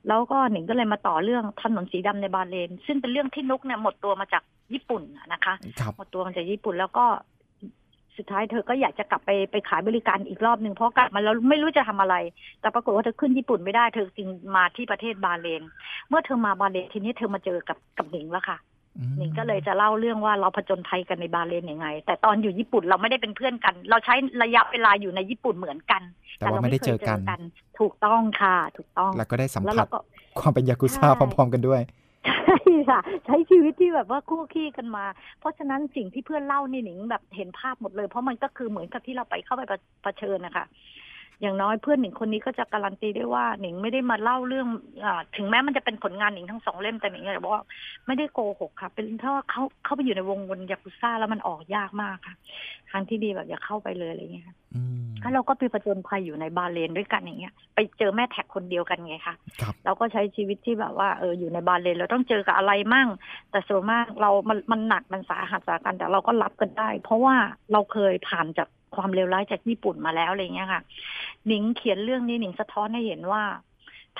[0.07, 5.53] แล้วก็หนิงก็เลยมาต่อเรื่องถนนสีดำในบาเลน ซึ่งเป็นเรื่องที่นุกเนี่ยหมดตัวมาจากญี่ปุ่นนะคะ
[5.97, 7.05] หมดตัวมาจากญี่ปุ่นแล้วก็
[8.17, 12.15] สุดท้ายเธอก็อยากจะกลับไปไปขายบริการอีกรอบหนึ่งเพราะกลับมาแล้วไม่รู้จะทำอะไร
[12.62, 15.63] แต่ปรากฏว่าเธอขึ้นญี่ปุ่นไม่ได้เธอจึงมาที่ประเทศบาเลน
[16.10, 18.58] เมื่อเธอมาบาเลนทีนี้เธอมาเจอกับกับหนิงแล้วค่ะ
[19.17, 26.01] หนิงก็เลยจะเล่าเรื่องว่าเราผจญภัยกันในบาเลนยังไง แต่ตอนอยู่ญี่ปุ่นเราไม่ได้เป็นเพื่อนกัน เราใช้ระยะเวลาอยู่ในญี่ปุ่นเหมือนกัน
[26.38, 27.39] แต่เราไม่ได้เจอกัน
[27.80, 29.88] ถูกต้องค่ะ ถูกต้อง แล้วก็ได้สัมผัส
[30.39, 32.57] ความเป็นยากุซ่าพร้อม ๆ กันด้วยใช่
[32.89, 35.05] ค่ะ ใช้ชีวิตที่แบบว่าคู่ขี้กันมา
[35.39, 39.62] เพราะฉะนั้นสิ่งที่เพื่อนเล่านี่หนิงแบบเห็นภาพหมดเลย เพราะมันก็คือเหมือนกับที่เราไปเข้าไป
[40.03, 40.65] ประเชิญนะคะ
[41.41, 44.67] อย่างน้อยเพื่อนหนิงคนนี้ก็จะการันตีได้ว่าหนิงไม่ได้มาเล่าเรื่อง
[45.06, 47.63] อถึงแม้มันจะเป็นผลงานหนิงทั้งสองเล่มแต่หนิงอยากบอกว่า
[48.06, 52.36] ไม่ได้โกหกค่ะ เป็นเพราะว่าเขาเข้าไปอยู่ในวงวนยากุซ่าแล้วมันออกยากมากค่ะ
[52.91, 54.45] ทางที่ดีแบบอย่าเข้าไปเลยอะไรเงี้ย
[55.21, 59.36] แล้วเราก็ไปประจนภัยอยู่ในบาเลนด้วยกันอย่างเงี้ย ไปเจอแม่แท็กคนเดียวกันไงคะ
[59.86, 63.08] เราก็ใช้ชีวิตที่แบบว่าเอออยู่ในบาเลนเราต้องเจอกับอะไรมั่ง
[63.52, 67.36] แต่ส่วนมากเรามันมันหนักมันสาหัสสากันแต่เราก็รับกันได้ เพราะว่า
[67.71, 70.81] เราเคยผ่านจาก ความเลวร้ายจากญี่ปุ่นมาแล้วอะไรเงี้ยค่ะ
[71.47, 73.43] หนิงเขียนเรื่องนี้หนิงสะท้อนให้เห็นว่า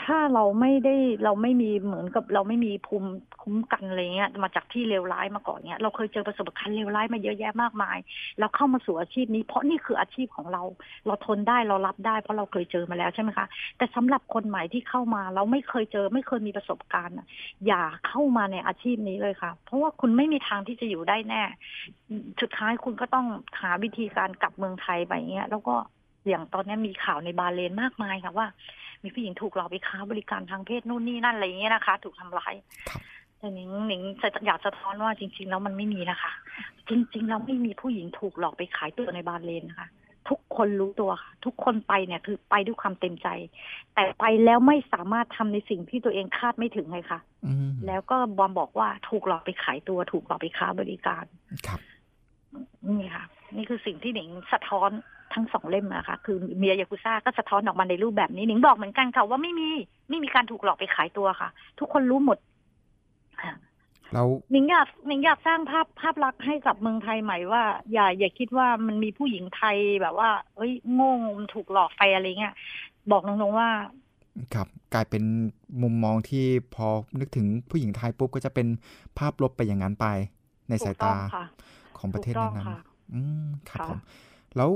[0.02, 3.10] ถ้าเราไม่ได้เราไม่มีเหมือนกับเราไม่มีภูมิ
[3.42, 7.98] คุ้มกันอะไรเงี้ยมาจากที่เลวร้ายมาก่อนเนี้ยเราเคยเจอประสบการณ์เลวร้ายมาเยอะแยะมากมาย
[8.40, 10.64] เราเข้ามาสู่อาชีพนี้ เพราะนี่คืออาชีพของเรา
[11.06, 17.16] เราทนได้เรารับได้ เพราะเราเคยเจอมาแล้วใช่ไหมคะ แต่สำหรับคนใหม่ที่เข้ามาเราไม่เคยเจอไม่เคยมีประสบการณ์
[17.68, 21.42] อย่าเข้ามาในอาชีพนี้เลยค่ะ เพราะว่าคุณไม่มีทางที่จะอยู่ได้แน่
[22.42, 23.28] สุดท้ายคุณก็ต้อง
[23.62, 25.76] หาวิธีการกลับเมืองไทยไปเงี้ยแล้วก็
[26.28, 28.48] อย่างตอนนี้มีข่าวในบาเลนมากมายค่ะว่า
[29.04, 32.54] มีผู้หญิงถูกหลอกไปค้าบริการทางเพศนู่นนี่นั่นอะไรอย่างเงี้ยนะคะ ถูกทำร้าย
[33.38, 34.02] แต่หนิงหนิง
[34.46, 36.32] อยากสะท้อนว่าจริง ๆ แล้วมันไม่มีนะคะ
[36.90, 39.90] จริง ๆ แล้วไม่มีผู้หญิงถูกหลอกไปขายตัวในบาเลนนะคะ
[40.30, 43.28] ทุกคนรู้ตัวค่ะ ทุกคนไปเนี่ยคือไปด้วยความเต็มใจ
[43.96, 47.20] แต่ไปแล้วไม่สามารถทำในสิ่งที่ตัวเองคาดไม่ถึงเลยค่ะ
[47.88, 51.26] แล้วก็บอมบอกว่าถูกหลอกไปขายตัว ถูกหลอกไปค้าบริการ
[51.68, 51.80] ครับ
[52.88, 54.92] นี่ค่ะ นี่คือสิ่งที่หนิงสะท้อน
[55.34, 59.70] ทั้งสองเล่มนะคะคือเมียยากุซ่าก็สะท้อนออกมาในรูปแบบนี้หนิงบอกเหมือนกันค่ะว่าไม่มี
[60.10, 62.38] ไม่มีการถูกหลอกไปขายตัวค่ะ ทุกคนรู้หมด
[64.14, 67.64] แล้วหนิงอยากหนิงอยากสร้างภาพภาพลักษณ์ให้กับเมืองไทยใหม่ว่า
[67.94, 72.54] อย่าอย่าคิดว่ามันมีผู้หญิงไทยแบบว่าเอ้ยโง่มันถูกหลอกไปอะไรเงี้ย
[73.12, 73.70] บอกตรงๆว่า
[74.54, 75.24] ครับกลายเป็น
[75.82, 76.88] มุมมองที่พอ
[77.20, 78.68] นึกถึงผู้หญิงไทยปุ๊บก็จะเป็น
[79.18, 80.06] ภาพลบไปอย่างนั้นไป
[80.70, 81.14] ในสายตา
[81.98, 82.68] ของประเทศนั้น
[83.14, 84.00] อืมครับผม
[84.58, 84.70] แล้ว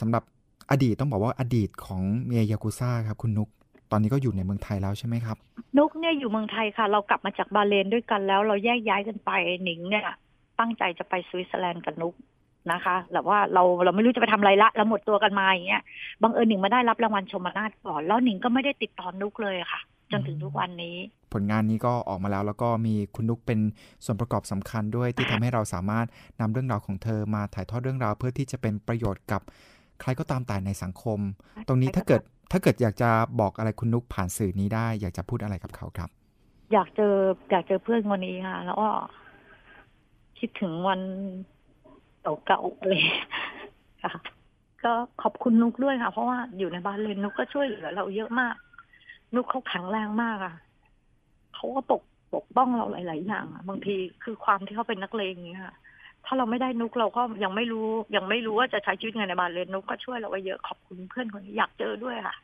[0.00, 0.22] สำหรับ
[0.70, 3.48] อดีตต้องบอกว่าอดีตของเมียยากูซ่าครับคุณนุก
[3.90, 5.36] ตอนนี้ก็อยู่ในเมืองไทยแล้วใช่ไหมครับ
[5.78, 9.30] นุกเนี่ยอยู่เมืองไทยค่ะ เรากลับมาจากบาห์เรนด้วยกันแล้ว เราแยกย้ายกันไป
[9.64, 10.04] หนิงเนี่ย
[10.60, 12.14] ตั้งใจจะไปสวิตเซอร์แลนด์กับนุก
[12.72, 15.82] นะคะแต่ว่าเราเราไม่รู้จะไปทำอะไรละเราหมดตัวกันมาอย่างเงี้ย
[16.22, 19.80] บังเอิญหนิงมาได้รับรางวัลชมนาทก่อน แล้วหนิงก็ไม่ได้ติดต่อนุกเลยค่ะ
[20.14, 20.96] จนถึงทุกวันนี้
[21.32, 23.60] ผลงานนี้ก็ออกมาแล้วแล้วก็มีคุณนุกเป็น
[24.04, 26.06] ส่วนประกอบสำคัญด้วยที่ทำให้เราสามารถ
[26.40, 29.42] นำเรื่องราวของเธอมาถ่ายทอดเรื่องราวเพื่อที่จะเป็นประโยชน์กับ
[30.00, 31.18] ใครก็ตามแต่ในสังคม
[31.68, 32.22] ตรงนี้ถ้าเกิด
[32.52, 36.10] ถ้าเกิดอยากจะบอกอะไรคุณนุกผ่านสื่อนี้ได้ อยากจะพูดอะไรกับเขาครับ
[36.72, 37.14] อยากเจอ
[37.50, 38.88] อยากเจอเพื่อนคนนี้ค่ะ แล้วก็
[40.38, 41.00] คิดถึงวัน
[42.46, 43.02] เก่าๆเลย
[44.04, 44.12] ค่ะ
[44.84, 48.54] ก็ขอบคุณนุกด้วยค่ะ เพราะว่าอยู่ในบ้านเลยนุกก็ช่วยเหลือเราเยอะมาก
[49.34, 50.54] นุกเขาแข็งแรงมากอะ
[51.54, 52.02] เขาก็ปก
[52.34, 55.64] ปกป้องเราหลาย ๆ อย่างอะบางทีคือความที่เขาเป็นนักเลงอย่างเงี้ย
[56.26, 62.36] ถ้าเราไม่ได้นุกเราก็ยังไม่รู้ ยังไม่รู้ว่าจะใช้ชีวิตไงในบ้านเลยนุกก็ช่วยเราไว้เยอะขอบคุณเพื่อนคนนี้อยากเจอด้วยค่ะ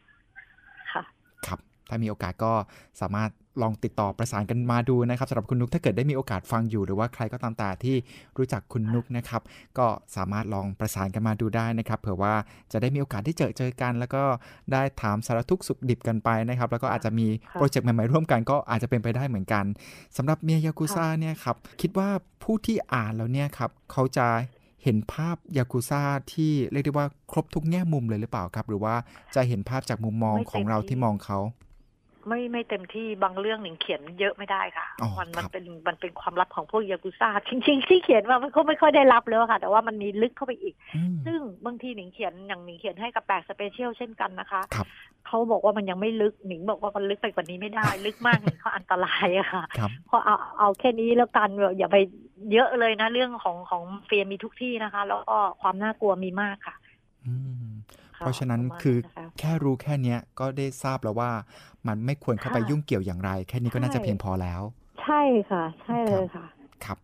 [0.93, 1.03] ค่ะ
[1.47, 2.53] ครับ ถ้ามีโอกาสก็
[3.01, 3.31] สามารถ
[3.63, 7.97] ลองติดต่อประสานกันมาดูนะครับสำหรับคุณนุกถ้าเกิดได้มีโอกาสฟังอยู่ หรือว่าใครก็ตามแต่ที่
[8.37, 9.43] รู้จักคุณนุกนะครับ
[9.79, 9.87] ก็
[10.17, 12.35] สามารถลองประสานกันมาดูได้นะครับ เผื่อว่า
[12.73, 14.23] จะได้มีโอกาสที่เจอเจอกัน แล้วก็
[14.73, 19.65] ได้ถามสารทุกสุขดิบกันไปนะครับ แล้วก็อาจจะมีโปรเจกต์ใหม่ๆร่วมกันก็อาจจะเป็นไปได้เหมือนกัน
[20.17, 22.09] สำหรับเมียยากุซ่าเนี่ยครับคิดว่า
[22.43, 24.27] ผู้ที่อ่านแล้วเนี่ยครับเขาจะ
[24.85, 28.95] เห็นภาพยากุซ่าที่เรียกได้ว่าครบทุกแง่มุมเลยหรือเปล่าครับ หรือว่า
[29.35, 31.39] จะเห็นภาพจากมุมมองของเราที่มองเขา
[32.29, 34.87] ไม่ไม่เต็มที่บางเรื่องหนิงเขียนเยอะไม่ได้ค่ะ
[35.19, 40.75] มันมันเป็นมันเป็นความลับของพวกยากุซ่าจริงๆที่เขียนว่ามันก็ไม่ค่อยได้รับเลยค่ะ แต่ว่ามันมีลึกเข้าไปอีก
[41.27, 44.63] ซึ่งบางทีหนิงเขียนอย่างหนิงเขียนให้กับแปกสเปเชียลเช่นกันนะคะ
[45.27, 49.65] เขาบอกว่ามันยังไม่ลึกหนิงบอกว่ามันลึกไปกว่านี้ไม่ได้ ลึกมากหนิงเขาอันตรายอะค่ะ
[50.07, 51.97] เพราะเอาเอาแค่นี้แล้วกันอย่าไป
[52.53, 56.75] เยอะเลยนะเรื่องของของเฟียมีทุกที่นะคะ แล้วก็ความน่ากลัวมีมากค่ะ
[57.27, 57.35] อื
[57.67, 57.71] ม
[58.21, 58.97] เพราะฉะนั้นคือ
[59.39, 61.31] แค่รู้แค่เนี้ยก็ได้ทราบแล้วว่า
[61.87, 64.61] มันไม่ควรเข้าไปยุ่งเกี่ยวอย่างไร แค่นี้ก็น่าจะเพียงพอแล้ว
[65.03, 66.47] ใช่ค่ะ ใช่เลยค่ะ
[66.85, 66.99] ครับ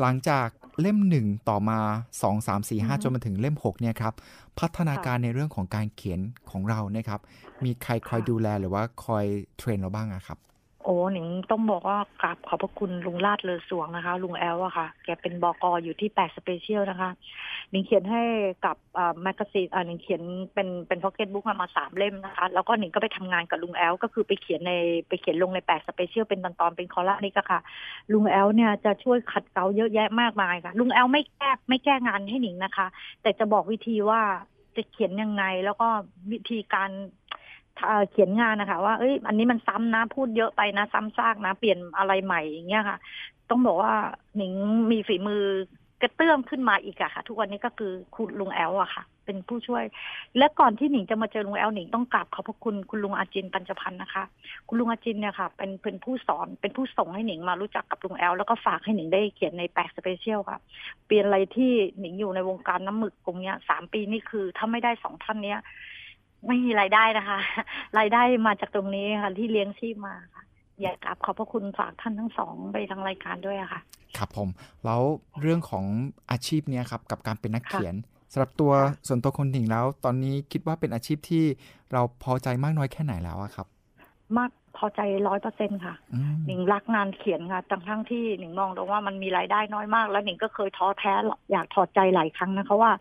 [0.00, 0.48] หลังจาก
[0.80, 1.78] เล่มหนึ่งต่อมา
[2.22, 4.14] สองสามสี่ห้าจนมาถึงเล่มหกเนี่ยครับ
[4.58, 7.20] พัฒนาการในเรื่องของการเขียนของเราเนี่ยครับ
[7.64, 9.24] มีใครคอยดูแลหรือว่าคอย
[9.58, 10.38] train เราบ้างอะครับ
[10.84, 17.10] โอ้หนิงต้องบอกว่ากราบขอบพระคุณลุงราช เลอสรวงนะคะ ลุงแอลอะค่ะ แกเป็นบอกออยู่ที่แปลก Special นะคะ
[17.70, 18.22] หนิงเขียนให้
[18.64, 18.76] กับ
[19.22, 20.22] magazine อ่าหนิงเขียน
[20.54, 24.72] เป็นเป็นพ็อกเก็ตบุ๊กมาสามเล่มนะคะ แล้วก็หนิงก็ไปทำงานกับลุงแอล ก็คือไปเขียนใน
[25.08, 27.60] ไปเขียนลงในแปลก Special เป็นตอนๆเป็นคอลัมน์นี่ก็ค่ะ
[28.12, 32.86] ลุงแอลเนี่ยจะช่วยขัดเกลาเยอะแยะมากมายค่ะ ลุงแอลไม่แก้ไม่แก้งานให้หนิงนะคะ
[33.22, 34.22] แต่จะบอกวิธีว่า
[34.76, 35.88] จะเขียนยังไงแล้วก็
[36.32, 36.90] วิธีการ
[38.10, 42.98] เขียนงานนะคะ ว่าเอ้ยอันนี้มันซ้ำนะพูดเยอะไปนะซ้ำซากนะเปลี่ยนอะไรใหม่อย่างเงี้ยค่ะ
[43.50, 43.94] ต้องบอกว่า
[44.36, 44.52] หนิง
[44.90, 45.44] มีฝีมือ
[46.02, 49.84] กระเตื้องขึ้นมาอีกอะค่ะ ทุกวันนี้ก็คือคุณลุงแอลอะค่ะ เป็นผู้ช่วย
[50.38, 54.24] และก่อนที่หนิงจะมาเจอลุงแอลหนิงต้องกราบขอบพระคุณคุณลุงอาจินต์ ปัญจพรรค์นะคะ
[54.68, 60.58] คุณลุงอาจินต์เนี่ยค่ะ เป็นเป็นผู้สอนเป็นผู้ส่งให้หนิงมารู้จักกับลุงแอลแล้วก็ฝากให้หนิงได้เขียนในแปลก Special ค่ะ
[61.06, 65.60] เปลี่ยนอะไรที่หนิงอยู่ในวงการน้ำหมึกตรงเนี้ยสามปีนี่คือถ้าไม่ได้สองท่านเนี้ย
[66.46, 67.38] ไม่มีรายได้นะคะ
[67.98, 70.42] รายได้มาจากตรงนี้ค่ะ ที่เลี้ยงชีพมาค่ะ
[70.80, 73.80] อยากกราบขอบพระคุณฝากท่านทั้งสองไปทางรายการด้วยค่ะ
[74.16, 74.48] ครับผม
[74.84, 75.00] แล้ว
[75.40, 75.84] เรื่องของ
[76.30, 77.94] อาชีพเนี้ยครับ กับการเป็นนักเขียน
[78.32, 78.72] สำหรับตัว
[79.08, 81.44] ส่วนตัวคนหนิงแล้ว ตอนนี้คิดว่าเป็นอาชีพที่
[81.92, 83.66] เราพอใจมากน้อยแค่ไหนแล้วครับ
[84.36, 85.94] มากพอใจร้อยเปอร์เซ็นค่ะ
[86.46, 91.12] หนิงรักงานเขียนค่ะทั้งทั้งที่หนิงมองตรงว่ามันมีรายได้น้อยมาก แล้วหนิงก็เคยท้อแท้
[91.52, 92.92] อยากถอดใจหลายครั้งนะคะว่า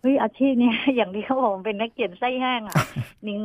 [0.00, 2.76] เฮ้ยอาชีพเนี้ยอย่างที่เขาบอกเป็นนักเขียนไส้แห้งอะ
[3.28, 3.42] นิ้ง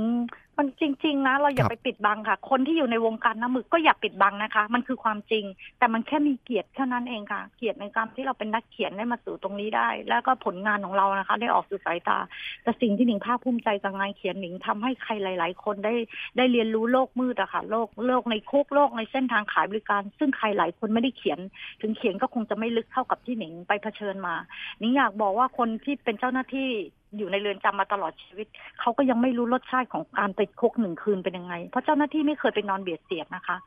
[0.58, 5.46] มันจริง ๆ นะ เราอย่าไปปิดบังค่ะ คนที่อยู่ในวงการน้ำมึกก็อย่าปิดบังนะคะ มันคือความจริง
[5.80, 12.18] แต่มันแค่มีเกียรติแค่นั้นเองค่ะ เกียรติในการที่เราเป็นนักเขียนได้มาสู่ตรงนี้ได้ แล้วก็ผลงานของเรานะคะ ได้ออกสู่สายตา
[12.64, 15.94] แต่สิ่งที่หนิงภาคภูมิใจกับงานเขียนหนิงทำให้ใครหลาย ๆ คนได้
[16.38, 21.40] ได้เรียนรู้โลกมืดอะค่ะโลกโลกในคุกโลกในเส้นทางขายบริการ ซึ่งใครหลายคนไม่ได้เขียน
[21.82, 24.36] ถึงเขียนก็คงจะไม่ลึกเท่ากับที่หนิงไปเผชิญมา
[24.80, 26.70] หนิงอยากบอกว่าคนที่เป็นเจ้าหน้าที่
[27.18, 28.48] อยู่ในเรือนจำมาตลอดชีวิต
[28.80, 33.58] เขาก็ยังไม่รู้รสชาติของการติดคุกหนึ่งคืนเป็นยังไง เพราะเจ้าหน้าที่ไม่เคยไปนอนเบียดเสียดนะคะ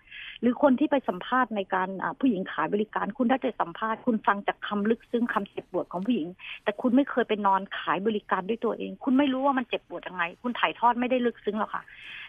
[0.40, 1.88] หรือคนที่ไปสัมภาษณ์ในการ
[2.20, 6.28] ผู้หญิงขายบริการ คุณได้ไปสัมภาษณ์คุณฟังจากคำลึกซึ้งคำเจ็บปวดของผู้หญิง
[6.64, 11.82] แต่คุณไม่เคยไปนอนขายบริการด้วยตัวเอง คุณไม่รู้ว่ามันเจ็บปวดยังไง คุณถ่ายทอดไม่ได้ลึกซึ้งหรอกค่ะ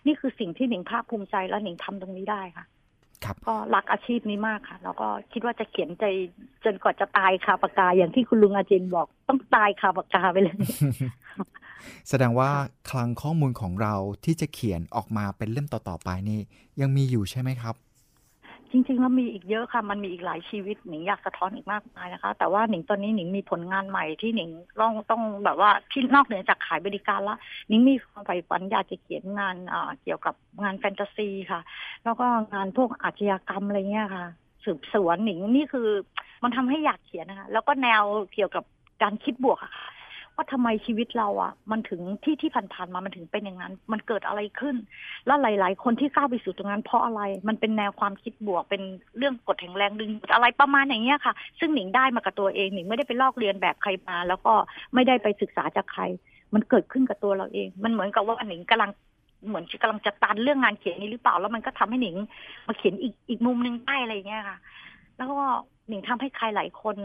[0.05, 2.65] นี่คือสิ่งที่หนิงภาคภูมิใจและหนิงทำตรงนี้ได้ค่ะ
[3.47, 6.05] ก็รักอาชีพนี้มากค่ะ แล้วก็คิดว่าจะเขียนใจ
[6.65, 10.57] จนกว่าจะตายคาปากกาอย่างที่คุณลุงอาจินบอกต้องตายคาปากกาไปเลย
[12.09, 12.51] แสดงว่า
[12.89, 16.39] คลังข้อมูลของเราที่จะเขียนออกมาเป็นเล่มต่อๆไปนี่
[16.81, 17.75] ยังมีอยู่ใช่ไหมครับ
[18.71, 24.49] จริงๆแล้วมีอีกเยอะค่ะ มันมีอีกหลายชีวิตหนิงอยากสะท้อนอีกมากมายนะคะ แต่ว่าหนิงตอนนี้หนิงมีผลงานใหม่ที่หนิง
[24.81, 29.55] ต้องต้องแบบว่าที่นอกเหนือจากขายบริการละหนิงมีความใฝ่ฝันอยากจะเขียนงาน
[30.03, 31.61] เกี่ยวกับงานแฟนตาซีค่ะ
[32.03, 34.25] แล้วก็งานพวกอาชญากรรมอะไรเงี้ยค่ะ
[34.65, 35.87] สืบสวนหนิงนี่คือ
[36.43, 38.03] มันทำให้อยากเขียนนะคะ แล้วก็แนว
[38.33, 38.63] เกี่ยวกับ
[39.01, 39.71] การคิดบวกค่ะ
[40.37, 44.75] ว่าทำไมชีวิตเราอะ มันถึงที่ที่ผ่านๆมามันถึงเป็นอย่างนั้น มันเกิดอะไรขึ้น
[45.25, 48.81] แล้วหลาย ๆ คนที่ก้าวไปสู่ตรงนั้น เพราะอะไรมันเป็นแนวความคิดบวกเป็น
[49.17, 54.53] เรื่องกฎแห่งแรงดึงอะไรประมาณอย่างเงี้ยค่ะ ซึ่งหนิงได้มากับตัวเองหนิงไม่ได้ไปลอกเรียนแบบใครมา แล้วก็
[54.93, 56.03] ไม่ได้ไปศึกษาจากใคร
[56.53, 58.91] มันเกิดขึ้นกับตัวเราเอง มันเหมือนกับว่าหนิงกำลัง
[59.47, 62.15] เหมือนกำลังจะตันเรื่องงานเขียนนี้หรือเปล่า แล้วมันก็ทำให้หนิง
[62.67, 64.57] มาเขียนอีกอีกมุมหนึ่งได้อะไรเงี้ยค่ะ
[65.17, 65.39] แล้วก็
[65.87, 66.95] หนิงทำให้ใครหลายคน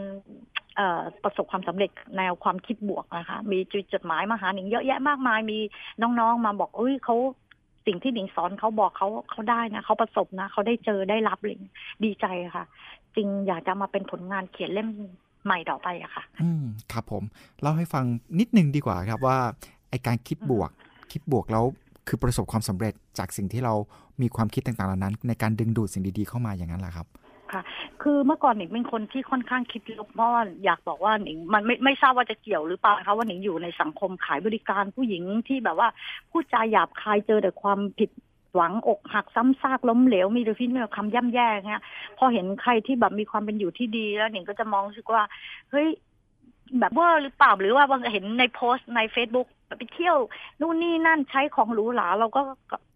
[1.23, 5.59] ประสบความสำเร็จแนวความคิดบวกนะคะ มีจดจดหมายมาหาหนิงเยอะแยะมากมาย มี
[6.01, 7.15] น้องๆมาบอกเอ้ยเขา
[7.85, 11.57] สิ่งที่หนิงสอนเขาบอกเขาเขาได้นะเขาประสบนะเขาได้เจอได้รับเลย
[12.03, 12.65] ดีใจค่ะ
[13.15, 14.87] จริงอยากจะมาเป็นผลงานเขียนเล่ม
[15.45, 17.23] ใหม่ต่อไปอะค่ะ อืมครับผม
[17.61, 18.05] เล่าให้ฟัง
[18.39, 19.37] นิดนึงดีกว่าครับว่า
[19.89, 20.69] ไอการคิดบวก
[21.11, 21.65] คิดบวกแล้ว
[22.07, 23.73] คือประสบความสำเร็จจากสิ่งที่เรา
[24.21, 27.07] มีความคิดต่างๆเหล่านั้น ในการดึงดูดสิ่งดีๆเข้ามาอย่างนั้นแหละครับ
[27.53, 27.63] ค่ะ
[28.01, 35.89] คือเมื่อก่อนหนิงเป็นคนที่ค่อนข้างคิดลบเพราะว่าอยากบอกว่าหนิงมันไม่ไม่ทราบว่าจะเกี่ยวหรือเปล่าคะว่าหนิงอยู่ในสังคมขายบริการผู้หญิงที่แบบว่า
[36.31, 38.09] พูดจาหยาบคายเจอแต่ความผิด
[38.55, 41.83] หวังอกหักซ้ำซากล้มเหลวมีแต่พิษมีแต่คำย่ำแย่เงี้ย
[42.17, 45.23] พอเห็นใครที่แบบมีความเป็นอยู่ที่ดีแล้วหนิงก็จะมองรู้สึกว่า
[45.71, 45.87] เฮ้ย
[46.79, 50.17] แบบว่าหรือเปล่าหรือว่าบางเห็นในโพสต์ใน Facebook ไปเที่ยว
[50.61, 52.41] นู่นนี่นั่นใช้ของหรูหราเราก็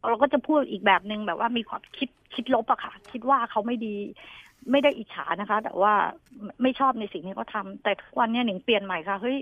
[0.08, 3.96] เราก็จะพูดอีกแบบหนึ่งแบบว่ามีความคิดคิดลบอะค่ะ คิดว่าเขาไม่ดี
[4.72, 5.94] ไม่ได้อิจฉานะคะ แต่ว่า
[6.62, 9.38] ไม่ชอบในสิ่งที่เขาทาแต่ทุกวันนี้หนิงเปลี่ยนใหม่ค่ะเฮ้ย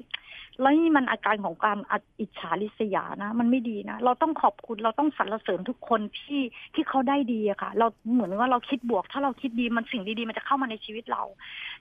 [0.62, 1.78] แล้วนี่มันอาการของการ
[2.20, 6.42] อิจฉาริษยานะ มันไม่ดีนะ เราต้องขอบคุณเราต้องสรรเสริญทุกคนที่
[6.74, 11.24] ที่เขาได้ดีอะค่ะ เราเหมือนว่าเราคิดบวก ถ้าเราคิดดีมันสิ่งดีๆมันจะเข้ามาในชีวิตเรา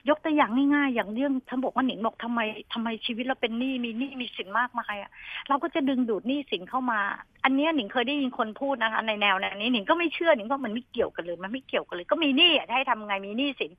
[0.09, 2.39] ยกตัวอย่างง่ายๆอย่างเรื่องท่านบอกว่าหนิงบอกทำไม
[2.73, 5.11] ทำไมชีวิตเราเป็นหนี้มีหนี้มีสินมากมายอะ
[5.49, 6.99] เราก็จะดึงดูดหนี้สินเข้ามา
[7.43, 13.71] อันนี้หนิงเคยได้ยินคนพูดนะคะในแนวนี้หนิงก็ไม่เชื่อหนิงว่ามันไม่เกี่ยวกันเลยมันไม่เกี่ยวกันเลย ก็มีหนี้อะให้ทำไงมีหนี้สิน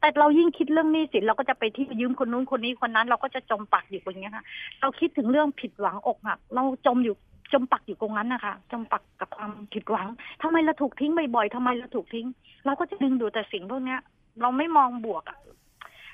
[0.00, 4.44] แต่เรายิ่งคิดเรื่องหนี้สินเราก็จะไปที่ยืมคนนู้นคนนี้คนนั้น เราก็จะจมปักอยู่ตรงนี้ค่ะ
[4.80, 7.16] เราคิดถึงเรื่องผิดหวังอกหักเราจมอยู่
[7.52, 10.08] จมปักอยู่ตรงนั้นนะคะจมปักกับความผิดหวัง
[10.42, 12.26] ทำไมเราถูกทิ้งบ่อยๆทำไมเราถูกทิ้ง
[12.66, 14.00] เราก็จะดึงดูแต่สิ่งพวกเนี้ย
[14.40, 15.38] เราไม่มองบวกอะ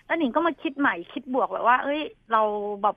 [0.06, 2.00] แล้วหนิงก็มาคิดใหม่คิดบวกแบบว่า เอ้ย
[2.32, 2.42] เรา
[2.82, 2.96] แบบ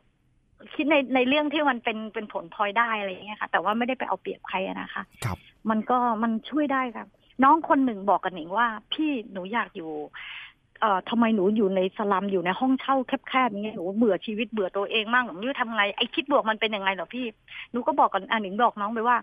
[0.76, 5.38] คิดในในเรื่องที่มันเป็นเป็นผลพลอยได้อะไรอย่างเงี้ยค่ะ แต่ว่าไม่ได้ไปเอาเปรียบใครนะคะ ครับ
[5.70, 7.08] มันก็มันช่วยได้ครับ
[7.44, 9.92] น้องคนหนึ่งบอกกับหนิงว่า พี่หนูอยากอยู่
[10.82, 17.26] เอ่อทำไมหนูอยู่ในสลัมอยู่ในห้องเช่าแคบๆอย่างเงี้หนูเบื่อชีวิตเบื่อตัวเองมากหนูไม่รู้ทำไงไอ้คิดบวกมันเป็นยังไงเหรอพี่
[17.72, 19.18] หนูก็บอกกันอะหนิงบอกน้องไปว่า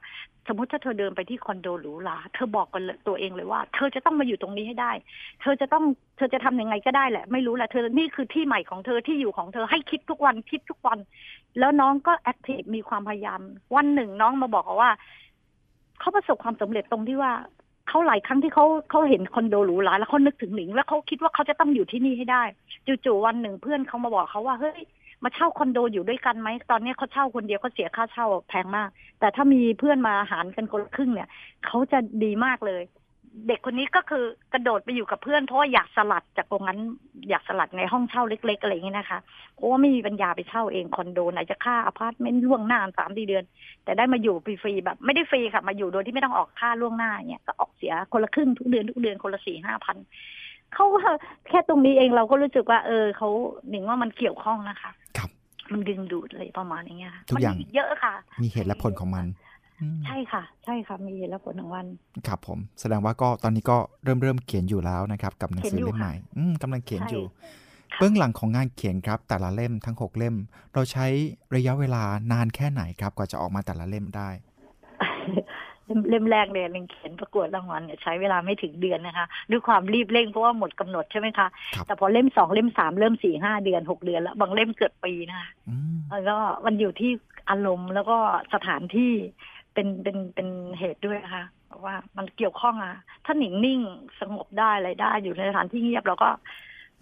[0.48, 4.92] สมมติถ้าเธอเดินไปที่คอนโดหรูหราเธอบอกกันตัวเองเลยว่า เธอจะต้องมาอยู่ตรงนี้ให้ได้
[5.40, 5.84] เธอจะต้อง
[6.16, 10.98] เธอจะทำยังไงก็ได้แหละ ไม่รู้แหละเธอนี่คือที่ใหม่ของเธอที่อยู่ของเธอให้คิดทุกวันคิดทุกวัน
[11.58, 13.40] แล้วน้องก็ active มีความพยายาม
[13.76, 14.90] วันหนึ่งน้องมาบอกว่า
[16.00, 17.32] เขาประสบความสำเร็จตรงที่ว่า
[17.90, 22.42] เขาหลายครั้งที่เขาเขาเห็นคอนโดหรูหราแล้วเขานึกถึงหนิง แล้วเขาคิดว่าเขาจะต้องอยู่ที่นี่ให้ได้
[23.04, 24.80] จู่ๆวันหนึ่งเพื่อนเขามาบอกเขาว่าเฮ้ย
[25.24, 28.88] มาเช่าคอนโดอยู่ด้วยกันไหมตอนนี้เขาเช่าคนเดียวเขาเสียค่าเช่าแพงมาก
[29.20, 31.28] แต่ถ้ามีเพื่อนมาหารกันคนละครึ่งเนี่ย
[31.66, 32.82] เขาจะดีมากเลย
[33.48, 36.78] เด็กคนนี้ก็คือกระโดดไปอยู่กับเพื่อนเพราะว่าอยากสลัดจากตรงนั้น
[37.28, 39.18] อยากสลัดในห้องเช่าเล็ก ๆ อะไรอย่างนี้นะคะ
[39.54, 43.44] เพราะว่าไม่มีปัญญาไปเช่าเองคอนโดไหนจะค่าอพาร์ตเมนต์ล่วงหน้าสามสี่เดือน
[43.84, 49.96] แต่ได้มาอยู่ฟรีๆแบบ ไม่ได้ฟรีค่ะ มาอยู่โดยที่ไม่ต้องออกค่าล่วงหน้าเนี่ยก็ออกเสียคนละครึ่งทุกเดือนทุกเดือนคนละสี่ห้าพัน
[50.74, 50.86] เขา
[51.48, 53.28] แค่ตรงนี้เองเราก็รู้สึกว่า เออเขา
[53.70, 55.30] หนึ่งว่ามันเกี่ยวข้องนะคะ ครับ
[55.72, 59.49] มันดึงดูดอะไรประมาณอย่างเงี้ยค่ะทุกอย่างมันเยอะค่ะ มีเหตุและผลของมันอืม
[60.06, 61.86] ใช่ค่ะ ใช่ค่ะ มีเหตุและผลของวัน
[62.26, 67.24] ครับผม แสดงว่าก็ตอนนี้ก็เริ่มเริ่มเขียนอยู่แล้วนะครับ กับหนังสือเขียนอยู่เล่มใหม่ค่ะอืมกำลังเขียนอยู่
[67.92, 70.36] ค่ะเบื้องหลังของงานเขียนครับ แต่ละเล่มทั้ง6เล่ม
[70.74, 71.06] เราใช้
[71.56, 74.28] ระยะเวลานานแค่ไหนครับ กว่าจะออกมาแต่ละเล่มได้
[75.86, 87.10] เล่มเล่มแรกเนี่ยหนึ่งเขียนประกวดรางวัลเนี่ยใช้เวลาไม่ถึงเดือนนะคะด้วยความรีบเร่งเพราะว่าหมดกำหนดใช่ไหมคะครับแต่พอเล่มสองเล่มสามเริ่มสี่ห้าเดือนหกเดือนแล้ว บางเล่มเกิดปีนะคะอืมแล้วก็มันอยู่ที่
[87.50, 88.16] อารมณ์แล้วก็
[88.54, 89.12] สถานที่
[89.74, 91.44] เป็นเป็นเป็นเหตุด้วยนะคะ
[91.84, 93.80] ว่ามันเกี่ยวข้องอะถ้าหนิงนิ่ง
[94.20, 96.28] สงบได้อะไรได้ อยู่ในสถานที่เงียบเราก็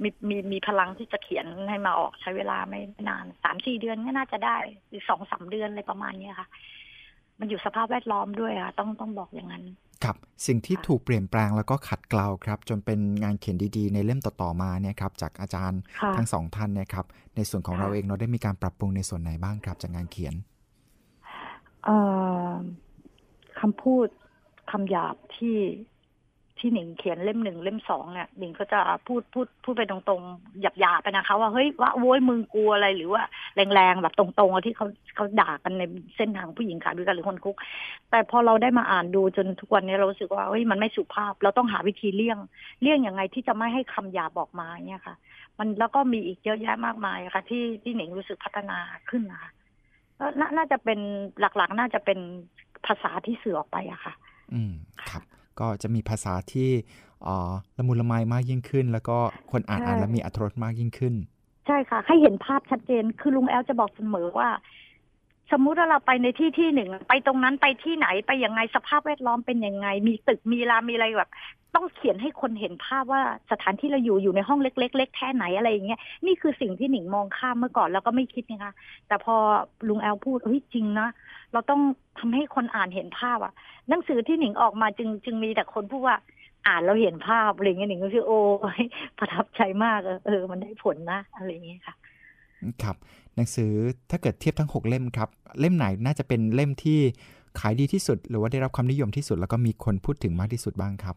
[0.02, 4.56] มีมีมีพลังที่จะเขียนให้มาออกใช้เวลาไม่ไม่นานสามสี่เดือนก็น่าจะได้
[4.88, 6.48] หรือสองสามเดือนอะไรประมาณเนี้ยค่ะ
[7.38, 9.64] มันอยู่สภาพแวดล้อมด้วยอะต้องต้องบอกอย่างนั้น
[10.04, 20.57] ครับสิ่งที่ค่ะถูกเปลี่ยนแปลงแล้วก็ขัดเกลาครับ จนเป็นงานเขียนดีๆ ในเล่มต่อๆมาเนี่ยครับจากอาจารย์ค่ะทั้งสองท่านเนี่ยครับในส่วนของค่ะเราเองเราได้มีการปรับปรุงในส่วนไหนบ้างครับจากงานเขียนเอ่อ
[23.60, 24.06] คำพูด
[24.70, 25.58] คำหยาบที่
[26.58, 33.22] ที่หนิงเขียนเล่มหนึ่งเล่มสองเนี่ยหนิงก็จะพูดพูดพูดไปตรงๆหยาบหยาบไปนะคะ ว่าเฮ้ยว่าโว้ยมึงกลัวอะไรหรือว่า
[33.74, 35.82] แรงๆแบบตรงๆที่เขาเขาด่ากันใน
[36.16, 37.56] เส้นทางผู้หญิงขายบริการหรือคนคุก
[38.10, 42.38] แต่พอเราได้มาอ่านดูจนทุกวันนี้เราสึกว่าเฮ้ยมันไม่สุภาพ เราต้องหาวิธีเลี่ยง
[42.82, 45.14] เลี่ยงยังไงที่จะไม่ให้คำหยาบออกมาเนี่ยค่ะ
[45.58, 48.78] มันแล้วก็มีอีกเยอะแยะมากมายะค่ะ ที่ที่หนิงรู้สึกพัฒนา
[49.10, 49.50] ขึ้นนะคะ
[50.20, 50.98] น่าน่าจะเป็น
[51.40, 52.18] หลักๆ น่าจะเป็น
[52.86, 54.12] ภาษาที่สื่อออกไปอะค่ะ
[54.54, 54.72] อืม
[55.10, 55.22] ครับ
[55.60, 56.70] ก็จะมีภาษาที่
[57.24, 59.18] เอ่อละมุนละไมมากยิ่งขึ้น แล้วก็
[59.50, 61.14] คนอ่านใช่อ่านแล้วมีอรรถรสมากยิ่งขึ้น
[61.66, 64.48] ใช่ค่ะ ให้เห็นภาพชัดเจนคือลุงแอลจะบอกเสมอว่า
[65.52, 71.30] สมมุติว่าเราไปในที่ที่หนึ่ง ไปตรงนั้นไปที่ไหนไปยังไงสภาพแวดล้อมเป็นยังไง มีตึกมีรามมีอะไรแบบ
[71.74, 78.72] ต้องเขียนให้คนเห็นภาพว่าสถานที่เราอยู่อยู่ในห้องเล็กๆเล็กแค่ไหนอะไรอย่างเงี้ยนี่คือสิ่งที่หนิงมองข้ามเมื่อก่อนแล้วก็ไม่คิดนะคะ
[79.08, 79.36] แต่พอ
[79.88, 81.08] ลุงแอลพูดเฮ้ยจริงนะ
[81.52, 81.80] เราต้อง
[82.18, 83.52] ทำให้คนอ่านเห็นภาพอะ
[83.88, 86.16] หนังสือที่หนิงออกมาจึงจึงมีแต่คนพูดว่า
[86.66, 88.40] อ่านแล้วเห็นภาพอะไรเงี้ยหนิงก็คือโอ้
[88.80, 88.82] ย
[89.18, 91.94] ประทับใจมากเออเออ มันได้ผลนะอะไรอย่างเงี้ยค่ะ
[92.82, 92.96] ครับ
[93.38, 93.72] หนังสือ
[94.10, 95.28] ถ้าเกิดเทียบทั้ง 6 เล่มครับ
[95.60, 96.98] เล่มไหนน่าจะเป็นเล่มที่
[97.60, 101.16] ขายดีที่สุด หรือว่าได้รับความนิยมที่สุด แล้วก็มีคนพูดถึงมากที่สุดบ้างครับ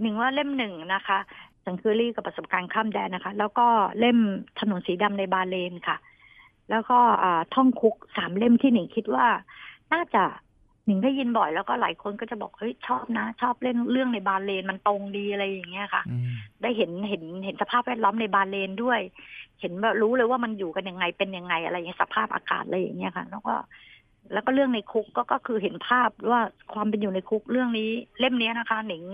[0.00, 1.18] หนึ่งว่าเล่มหนึ่งนะคะ
[1.64, 3.66] สังคือรี่กับประสบการณ์ข้ามแดนนะคะ แล้วก็
[3.98, 4.18] เล่ม
[4.60, 5.96] ถนนสีดำในบาเลนค่ะ
[6.70, 6.98] แล้วก็
[7.54, 9.26] ท่องคุกสามเล่มที่หนิงคิดว่า
[9.92, 10.24] น่าจะ
[10.86, 16.28] หนิงได้ยินบ่อยแล้วก็หลายคนก็จะบอกเฮ้ยชอบนะ ชอบเล่นเรื่องในบาเลนมันตรงดีอะไรอย่างเงี้ยค่ะอืม
[16.62, 19.00] ได้เห็นเห็นเห็นสภาพแวดล้อมในบาเลนด้วย
[19.60, 23.54] เห็นแบบรู้เลยว่ามันอยู่กันยังไงเป็นยังไงอะไรอย่างเงี้ยสภาพอากาศอะไรอย่างเงี้ยค่ะ แล้วก็
[24.32, 26.40] แล้วก็เรื่องในคุกก็ก็คือเห็นภาพว่า
[26.72, 29.04] ความเป็นอยู่ในคุกเรื่องนี้ เล่มนี้นะคะ หนิง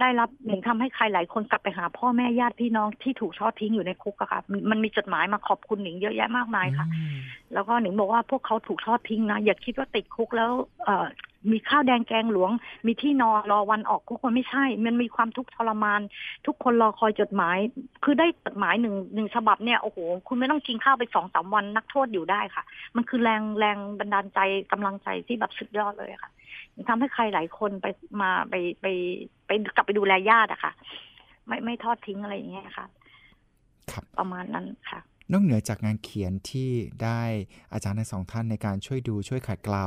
[0.00, 4.40] ได้รับหนิงทำให้ใครหลายคนกลับไปหาพ่อแม่ญาติพี่น้องที่ถูกทอดทิ้งอยู่ในคุกอะค่ะ
[4.70, 6.86] มันมีจดหมายมาขอบคุณหนิงเยอะแยะมากมายค่ะ
[7.52, 10.50] แล้วก็หนิงบอกว่าพวกเขาถูกทอดทิ้งนะอย่าคิดว่าติดคุกแล้ว
[10.84, 11.06] เออ
[11.50, 12.50] มีข้าวแดงแกงหลวง
[12.86, 16.00] มีที่นอนรอวันออกคุกมันไม่ใช่ มันมีความทุกข์ทรมาน
[16.46, 17.56] ทุกคนรอคอยจดหมาย
[18.04, 22.64] คือได้จดหมายหนึ่งหนึ่งฉบับเนี่ยโอ้โหคุณไม่ต้องกินข้าวไปสองสามวันนักโทษอยู่ได้ค่ะ
[22.96, 24.38] มันคือแรงแรงบันดาลใจ
[24.72, 26.30] กำลังใจที่แบบสุดยอดเลยค่ะ
[26.88, 27.86] ทำให้ใครหลายคนไป
[28.20, 28.86] มาไปไป
[29.46, 30.72] ไปกลับไปดูแลญาติอะค่ะ
[31.46, 32.86] ไม่ไม่ทอดทิ้งอะไรอย่างเงี้ยค่ะ
[33.92, 35.00] ครับ ประมาณนั้นค่ะ
[35.30, 36.70] นอกเหนือจากงานเขียนที่
[37.02, 37.20] ได้
[37.72, 39.86] อาจารย์ในสองท่านในการช่วยดูช่วยขัดเกลา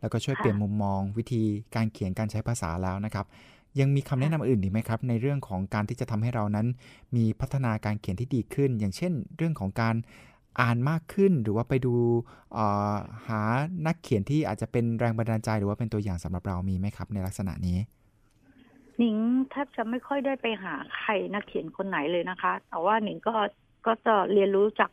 [0.00, 1.42] แล้วก็ช่วยเปลี่ยนมุมมอง วิธี
[1.74, 3.26] การเขียนการใช้ภาษาแล้วนะครับ
[3.80, 6.66] ยังมีคำแนะนำอื่นอีกไหมครับ ในเรื่องของการที่จะทำให้เรานั้น
[7.16, 9.94] มีพัฒนาการเขียนที่ดีขึ้น อย่างเช่น เรื่องของการ
[10.60, 11.94] อ่านมากขึ้นหรือว่าไปดู
[13.26, 13.40] หา
[13.86, 17.78] นักเขียนที่อาจจะเป็นแรงบันดาลใจหรือว่าเป็นตัวอย่างสำหรับเรามีไหมครับ ในลักษณะนี้
[18.98, 19.16] หนิง
[19.50, 23.34] แทบจะไม่ค่อยได้ไปหาใครนักเขียนคนไหนเลยนะคะ แต่ว่าหนิงก็
[23.86, 24.90] ก็จะเรียนรู้จาก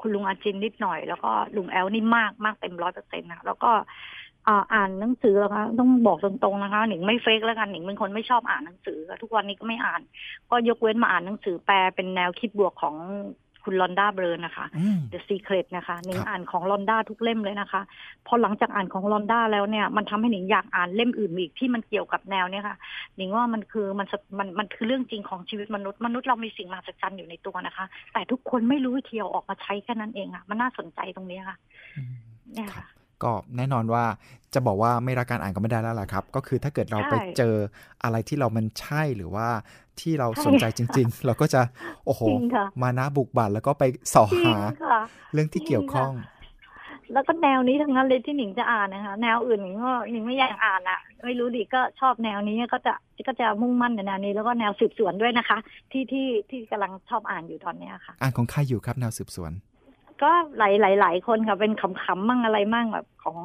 [0.00, 3.72] คุณลุงอาจินนิดหน่อย แล้วก็ลุงแอลนี่มากมากเต็มร้อยเปอร์เซ็นต์นะแล้วก็
[4.74, 10.00] อ่านหนังสือแล้วคะต้องบอกตรงๆนะคะหนิงไม่เฟกแล้วกันหนิงเป็นคนไม่ชอบอ่านหนังสือ ทุกวันนี้ก็ไม่อ่าน
[10.50, 12.96] ก็ยกเว้นมาอ่านหนังสือแปลเป็นแนวคิดบวกของ
[13.64, 14.66] คุณลอนด้าเบรนนะคะ
[15.12, 17.82] The Secret นะคะหนิงอ่านของลอนด้าทุกเล่มเลยนะคะ
[18.26, 22.76] พอหลังจากอ่านของลอนด้าแล้วเนี่ย มันทำให้หนิงอยากอ่านเล่มอื่นอีกที่มันเกี่ยวกับแนวเนี่ยค่ะ
[23.16, 24.06] หนิงว่ามันคือมัน
[24.38, 31.56] มันมันคือเรื่องจริงของชีวิตมนุษย์มนุษย์เรามีสิ่งมหัศจรรย์อยู่ในตัวนะคะ แต่ทุกคนไม่รู้วิธีเอาออกมาใช้แค่นั้นเองอะมันน่าสนใจตรงนี้ค่ะ
[32.54, 32.86] เนี่ยค่ะ
[33.22, 34.04] ก็แน่นอนว่า
[34.54, 37.54] จะบอกว่าไม่รักการอ่านก็ไม่ได้แล้วล่ะครับ ก็คือถ้าเกิดเราไปเจอ
[38.02, 39.48] อะไรที่เรามันใช่หรือว่า
[40.00, 41.60] ที่เราสนใจจริง ๆ เราก็จะ
[42.06, 42.22] โอ้โห
[42.82, 43.84] มานะบุกบั่นแล้วก็ไป
[44.14, 44.54] สอหา
[45.32, 46.12] เรื่องที่เกี่ยวข้อง
[47.12, 52.94] แล้วก็แนวนี้ทั้งนั้นเลยที่หนิงจะอ่านนะคะ แนวอื่นหนิงก็หนิงไม่อยากอ่านละไม่รู้ดิก็ชอบแนวนี้ก็จะ
[53.28, 55.58] ก็จะมุ่งมั่นในแนวนี้ แล้วก็แนวสืบสวนด้วยนะคะ
[55.92, 59.52] ที่ที่ที่กำลังชอบอ่านอยู่ตอนนี้ค่ะ อ่านของใครอยู่ครับแนวสืบสวน
[60.22, 63.38] ก็หลายหลายหลายคนค่ะเป็นขำๆมั่งอะไรมั่งแบบของ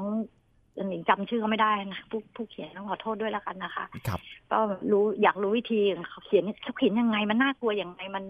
[0.87, 4.19] หนิงจำชื่อก็ไม่ได้นะผู้ผู้เขียนต้องขอโทษด้วยแล้วกันนะคะครับ
[4.51, 4.59] ก็
[4.91, 8.23] รู้อยากรู้วิธีเขาเขียนเขาเขียนยังไงมันน่ากลัวยังไงมัน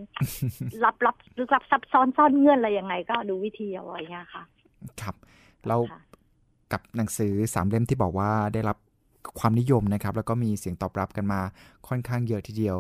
[0.85, 4.43] รับรับลึกลับซับซ้อนซ่อนเงื่อนอะไรยังไง ก็ดูวิธีเอาไว้เงี้ยค่ะ
[5.01, 5.15] ครับ
[5.67, 5.77] เรา
[6.71, 8.77] กับหนังสือสามเล่มที่บอกว่าได้รับ
[9.39, 11.39] ความนิยมนะครับ แล้วก็มีเสียงตอบรับกันมา
[11.87, 12.77] ค่อนข้างเยอะทีเดียว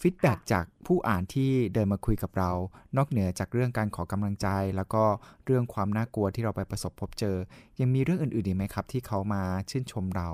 [0.00, 2.50] ฟีดแบ็จากผู้อ่านที่เดินมาคุยกับเรา
[2.96, 5.04] นอกเหนือจากเรื่องการขอกำลังใจ แล้วก็
[5.44, 7.36] เรื่องความน่ากลัวที่เราไปประสบพบเจอ
[7.80, 10.28] ยังมีเรื่องอื่นๆอีกไหมครับ ที่เขามาชื่นชมเรา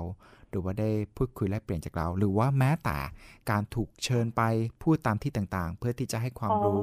[0.49, 2.97] หรือว่าได้พูดคุยแลกเปลี่ยนจากเรา หรือว่าแม้แต่
[3.49, 4.41] การถูกเชิญไป
[4.81, 6.81] พูดตามที่ต่างๆ เพื่อที่จะให้ความรู้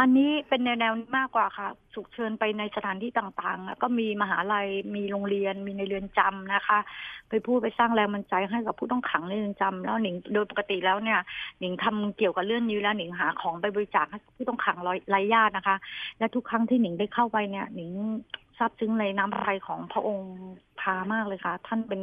[0.00, 6.78] อันนี้เป็นแนวแนวมากกว่าค่ะสุกเชิญไปในสถานที่ต่างๆ ก็มีมหาลัยมีโรงเรียน มีในเรือนจำนะคะ
[7.28, 11.18] ไปพูดไปสร้างแรงบันใจให้กับผู้ต้องขังในเรือนจำแล้วหนิงโดยปกติแล้วเนี่ย
[11.60, 14.78] หนิงทำเกี่ยวกับเรื่องนี้แล้วหนิงหาของไปบริจาคให้ผู้ต้องขัง
[15.10, 15.76] ไร้ญาตินะคะ
[16.18, 17.90] และทุกครั้งที่หนิงได้เข้าไปเนี่ยหนิง
[18.58, 20.30] ซาบซึ้งในน้ำพระของพระองค์
[20.80, 22.02] พามากเลยค่ะ ท่านเป็น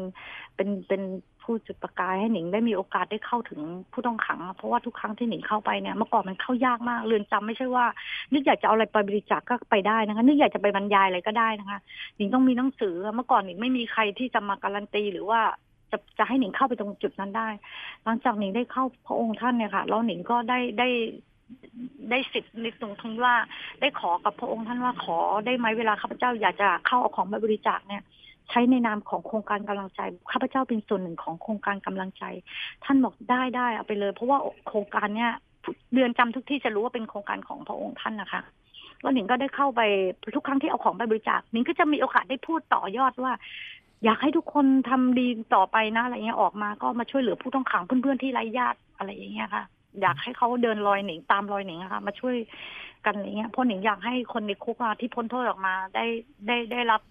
[0.56, 1.02] เป็นเป็น
[1.48, 3.60] ผู้จุดประกายให้หนิงได้มีโอกาสได้เข้าถึง
[3.92, 7.86] ผู้ต้องขัง เพราะว่าทุกครั้งที่หนิงเข้าไปเนี่ยเมื่อก่อนมันเข้ายากมากเรือนจำไม่ใช่ว่า
[8.34, 11.80] นึกอยากจะเอาอะไรไปบริจาคก็ไปได้นะคะ นึกอยากจะไปบรรยายอะไรก็ได้นะคะ
[12.16, 15.42] หนิงต้องมีหนังสือเมื่อก่อนหนิงไม่มีใครที่จะมาการันตีหรือว่า
[15.92, 17.50] จะจะให้หนิงเข้าไปตรงจุดนั้นได้
[18.04, 20.90] หลังจากหนิงได้เข้าพระองค์ท่านเนี่ยค่ะแล้วหนิงก็ได้ได้
[22.10, 23.36] ได้สิทธิ์ในตรงที่ว่า
[23.82, 28.04] ได้ขอกับพระองค์ท่านว่าขอได้ไหมเวลาข้าพเจ้าอยากจะเข้าเอาของไปบริจาคเนี่ย
[28.50, 32.24] ใช้ในนามของโครงการกำลังใจข้าพเจ้าเป็นส่วนหนึ่งของโครงการกำลังใจ
[32.84, 35.32] ท่านบอกได้ได้เอาไปเลย เพราะว่าโครงการเนี้ย
[35.94, 38.42] เดือนจำทุกที่จะรู้ว่าเป็นโครงการของพระองค์ท่านนะคะ
[39.02, 39.82] แล้วหนิงก็ได้เข้าไป
[40.36, 43.34] ทุกครั้งที่เอาของไปบริจาคหนิงก็จะมีโอกาสได้พูดต่อยอดว่า
[44.04, 49.64] อยากให้ทุกคนทำดีต่อไปนะอะไรเงี้ยออกมาก็มาช่วยเหลือผู้ต้องขังเพื่อนๆที่ไร้ญาติอะไรอย่างเงี้ยค่ะ
[50.02, 52.36] อยากให้เขาเดินรอยหนิงตามรอยหนิงนะคะมาช่วย
[53.06, 56.06] กันอะไรเงี้ยเพราะหนิงอยากให้คนในคุกที่พ้นโทษออกมาได้
[56.48, 57.02] ได้ได้รับ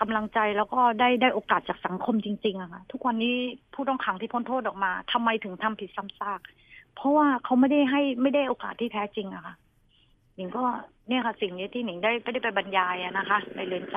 [0.00, 3.34] กำลังใจแล้วก็ได้ได้โอกาสจากสังคมจริงๆอะค่ะทุกวันนี้
[3.74, 6.40] ผู้ต้องขังที่พ้นโทษออกมาทำไมถึงทำผิดซ้ำซาก
[6.94, 9.54] เพราะว่าเขาไม่ได้ให้ไม่ได้โอกาสที่แท้จริงอะค่ะ
[10.34, 10.64] หนิงก็
[11.08, 13.96] เนี่ยค่ะสิ่งนี้ที่หนิงได้ไม่ได้ไปบรรยายอะนะคะ ในเรือนจ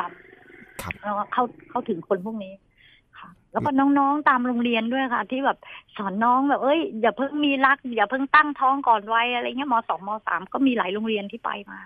[0.51, 2.53] ำแล้วเข้าเข้าถึงคนพวกนี้
[3.19, 5.57] ค่ะ แล้วก็น้องๆตามโรงเรียนด้วยค่ะ ที่แบบ
[5.97, 11.79] สอนน้องแบบเอ้ยอย่าเพิ่งมีรัก อย่าเพิ่งตั้งท้องก่อนวัยอะไรเงี้ยมสองมสามก็มีหลายโรงเรียนที่ไปมา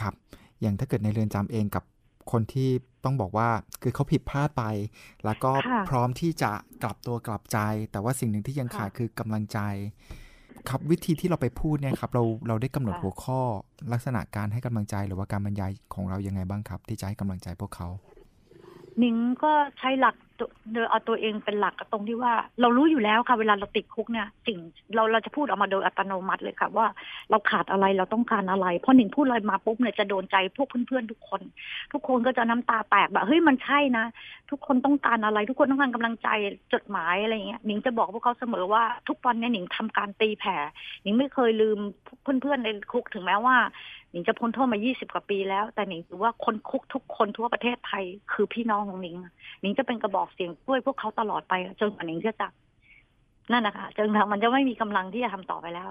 [0.00, 0.14] ครับ
[0.60, 1.84] อย่างถ้าเกิดในเรือนจำเองกับ
[2.32, 2.70] คนที่
[3.04, 3.48] ต้องบอกว่า
[3.82, 4.64] คือเขาผิดพลาดไป
[5.24, 5.50] แล้วก็
[5.88, 6.52] พร้อมที่จะ
[6.82, 7.58] กลับตัวกลับใจ
[7.92, 9.58] แต่ว่าสิ่งหนึ่งที่ยังขาดคือกำลังใจ
[10.68, 13.40] ครับวิธีที่เราไปพูดเนี่ยครับ เราเราได้กำหนดหัวข้อ
[13.92, 17.88] ลักษณะการให้กำลังใจหรือว่าการบรรยายของเรายังไงบ้างครับ ที่จะให้กำลังใจพวกเขา
[19.02, 20.16] นิงก็ใช้หลัก
[20.74, 24.58] โดยเอาตัวเองเป็นหลักตรงที่ว่า เรารู้อยู่แล้วค่ะเวลาเราติดคุกเนี่ย สิ่ง
[24.94, 26.86] เราเราจะพูดออกมาโดยอัตโนมัติเลยค่ะ ว่า
[27.30, 31.40] เราขาดอะไรเราต้องการอะไรพอหนิงพูดอะไรมาปุ๊บเนี่ยจะโดนใจพวกเพื่อนๆทุกคน
[31.92, 34.04] ทุกคนก็จะน้ำตาแตกแบบเฮ้ยมันใช่นะ
[34.50, 36.28] ทุกคนต้องการอะไร ทุกคนต้องการกำลังใจ
[36.72, 40.56] จดหมายอะไรเงี้ยหนิงจะบอกพวกเขาเสมอว่าทุกวันเนี่ยหนิงทำการตีแผ่
[41.02, 41.78] หนิงไม่เคยลืม
[42.22, 43.56] เพื่อนๆในคุกถึงแม้ว่า
[44.10, 49.16] หนิงจะพ้นโทษมา 20 กว่าปีแล้ว แต่หนิงถือว่าคนคุกทุกคนทั่วประเทศไทยคือพี่น้องของหนิง
[49.60, 52.52] หนิงจะเป็นกระบอกเสียงช่วยพวกเขาตลอดไปจนกว่าหนิงจะจับ
[53.52, 55.88] นั่นนะคะจนทางมันจะไม่มีกำลังที่จะทำต่อไปแล้ว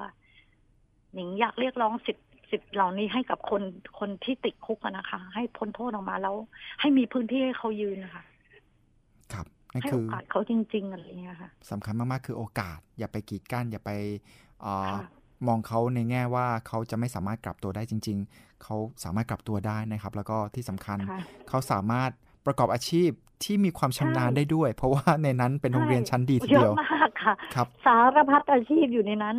[1.13, 3.61] หนิงอยากเรียกร้องสิทธิ์สิทธิ์เหล่านี้ให้กับคน
[3.99, 6.36] คนที่ติดคุกนะคะ ให้พ้นโทษออกมาแล้ว
[6.79, 8.23] ให้มีพื้นที่ให้เขายืนนะคะ
[9.33, 13.91] ครับนั่นให้คืโออกาสเขาจริง ๆ อะไรอย่างเงี้ยค่ะสำคัญมากๆคือโอกาส อย่าไปกีดกั้น อย่าไป
[14.61, 15.09] เออค่ะ
[15.47, 22.11] มองเขาในแง่ว่าเขาจะไม่สามารถกลับตัวได้จริง ๆ เขาสามารถกลับตัวได้นะครับ แล้วก็ที่สำคัญค่ะเขาสามารถ
[22.46, 23.10] ประกอบอาชีพ
[23.43, 29.38] ที่มีความชำนาญใช่ได้ด้วย เพราะว่าในนั้นเป็นโรงเรียนชั้นดีทีเยเดียวอะมากค่ะครับสารพัดอาชีพอยู่ในนั้น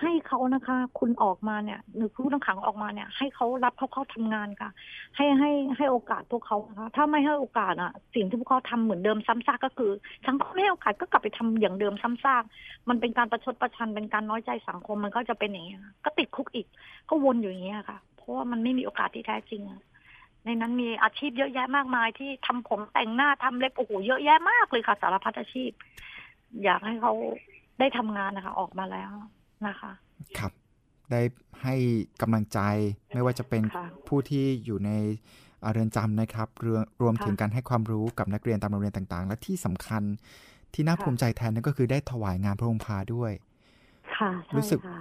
[0.00, 4.70] ให้เขานะคะ คุณออกมาเนี่ยหรือผู้ต้องขังออกมาเนี่ย ให้เขารับเขาเข้าทำงานค่ะ
[5.16, 9.90] ให้ให้ให้โอกาสพวกเขานะคะถ้าไม่ให้โอกาสอะ สิ่งที่พวกเขาทำเหมือนเดิมซ้ำซากก็คือ
[10.26, 12.42] สังคมไม่ให้โอกาสก็กลับไปทำอย่างเดิมซ้ำซาก
[12.88, 16.66] มันเป็นการประชดประชันเป็นการน้อยใจสังคมมันก็จะเป็นอย่างนี้ยค่ะก็ติดคุกอีก
[17.08, 19.82] ก็วนอยู่อย่างนี้ยค่ะ เพราะว่ามันไม่มีโอกาสที่แท้จริงอะ
[20.44, 25.70] ในนั้นมีอาชีพเยอะแยะมากมายที่ทำผมแต่งหน้าทำเล็บโอ้โหเยอะแยะมากเลยค่ะ สารพัดอาชีพ
[26.64, 27.12] อยากให้เขา
[27.78, 29.10] ได้ทำงานนะคะ ออกมาแล้ว
[29.66, 29.92] นะคะ
[30.38, 30.52] ครับ
[31.10, 31.20] ได้
[31.62, 31.74] ให้
[32.22, 32.60] กำลังใจ
[33.14, 34.90] ไม่ว่าจะเป็นค่ะผู้ที่อยู่ใน
[35.60, 40.02] เอ่อเรือนจำนะครับรวมรวมค่ะถึงการให้ความรู้กับนักเรียนตามโรงเรียนต่าง ๆ และที่สำคัญ
[40.74, 43.32] ที่น่าค่ะภูมิใจแทนนั่นก็คือได้ถวายงานพระองค์พาด้วย
[44.16, 45.00] ค่ะใช่รู้สึกค่ะ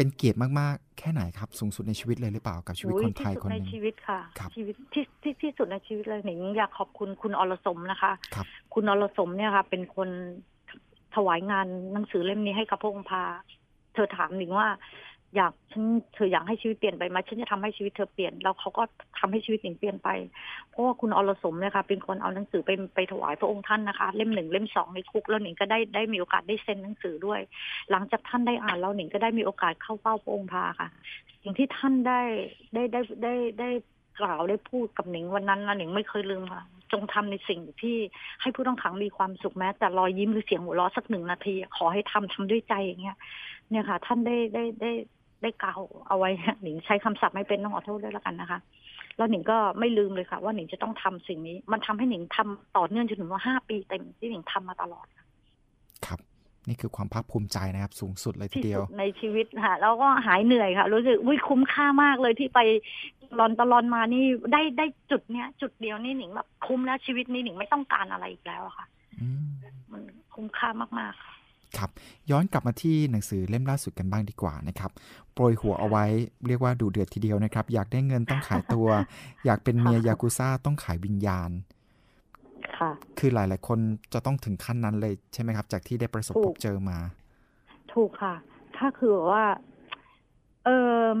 [0.00, 10.08] เป็นเกียรติมากๆ แค่ไหนครับ สูงสุดในชีวิตเลยหรือเปล่ากับชีวิตโอ้คนไทยที่สุดคนหในนึ่งชีวิตค่ะครับชีวิตที่ที่ที่สุดในชีวิตเลยหนิงอยากขอบคุณคุณอรสมนะคะครับคุณอรสมเนี่ยค่ะ เป็นคน
[11.14, 13.24] ถวายงานหนังสือเล่มนี้ให้กับพระองค์พา
[13.94, 14.68] เธอถามหนิงว่า
[15.36, 18.82] อยากฉันเธออยากให้ชีวิตเปลี่ยนไปไหมฉันจะทำให้ชีวิตเธอเปลี่ยน แล้วเขาก็
[19.18, 20.08] ทำให้ชีวิตหนิงเปลี่ยนไป
[20.70, 27.40] เพราะว่าคุณอรสมเนี่ยค่ะเป็นคนเอาหนังสือไปไปถวายพระองค์ท่านนะคะ เล่มหนึ่งเล่มสองในคุกแล้วหนิงก็ได้ได้มีโอกาสได้เซ็นหนังสือด้วย
[27.90, 30.88] หลังจากท่านได้อ่านแล้วหนิงก็ได้มีโอกาสเข้าเฝ้าพระองค์พาค่ะ
[31.42, 32.20] สิ่งที่ท่านได้
[32.74, 33.70] ได้ได้ได้ได้
[34.20, 36.62] กล่าวได้พูดกับหนิงวันนั้นนะหนิงไม่เคยลืมค่ะ
[36.92, 37.96] จงทำในสิ่งที่
[38.40, 43.16] ให้ผู้ต้องขังมีความสุขแม้ แต่รอยยิ้มหรือเสียงหัวเราะสักหนึ่งนาที ขอให้ทำทำด้วยใจอย่างเงี้ย
[43.70, 44.90] เนี่ยค่ะ ท่านได้ได้ได้
[45.42, 46.30] ได้กล่าวเอาไว้
[46.62, 48.58] หนิงใช้คำศัพท์ไม่เป็นต้องขอโทษด้วยแล้วกันนะคะ
[49.16, 55.06] แล้วหนิงก็ไม่ลืมเลยค่ะ ว่าหนิงจะต้องทำสิ่งนี้ มันทำให้หนิงทำต่อเนื่องจนถึงว่าห้าปีเต็มที่หนิงทำมาตลอด
[56.06, 56.20] ครับ
[56.68, 62.60] นี่คือความภาคภูมิใจนะครับ สูงสุดเลยทีที่เดียวสุดในชีวิตค่ะแล้วก็หายเหนื่อยค่ะ รู้สึกวิคุ้มค่ามากเลยที่ไป
[63.38, 68.86] ลอนตลอนมานี่ได้ได้จุดเนี้ย จุดเดียวนี่หนิงแบบคุ้มแล้วชีวิตนี้หนิงไม่ต้องการอะไรอีกแล้วอะค่ะ
[69.20, 69.48] อืม
[69.92, 70.02] มัน
[70.34, 70.68] คุ้มค่า
[71.00, 71.29] มากๆค่ะ
[71.78, 71.90] ครับ
[72.30, 74.90] ย้อนกลับมาที่หนังสือเล่มล่าสุดกันบ้างดีกว่านะครับ
[75.32, 76.04] โปรยหัวเอาไว้
[76.46, 78.86] เรียกว่าดูเดือดทีเดียวนะครับ อยากได้เงินต้องขายตัว
[79.44, 81.50] อยากเป็นเมียยากุซ่าต้องขายวิญญาณ
[82.78, 83.78] ค่ะคือหลาย ๆ คน
[84.12, 86.98] จะต้องถึงขั้นนั้นเลยใช่ไหมครับ จากที่ได้ประสบถูพกบเจอมา
[87.92, 88.34] ถูกค่ะ
[88.76, 89.44] ถ้าคือว่า
[90.64, 90.68] เอ
[91.04, 91.16] อ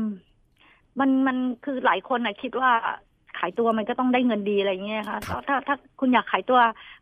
[1.00, 2.72] มันมันคือหลายคนนะคิดว่า
[3.40, 6.58] ขายตัวมันก็ต้องได้เงินดีอะไรเงี้ยค่ะครับถ้าถ้าคุณอยากขายตัว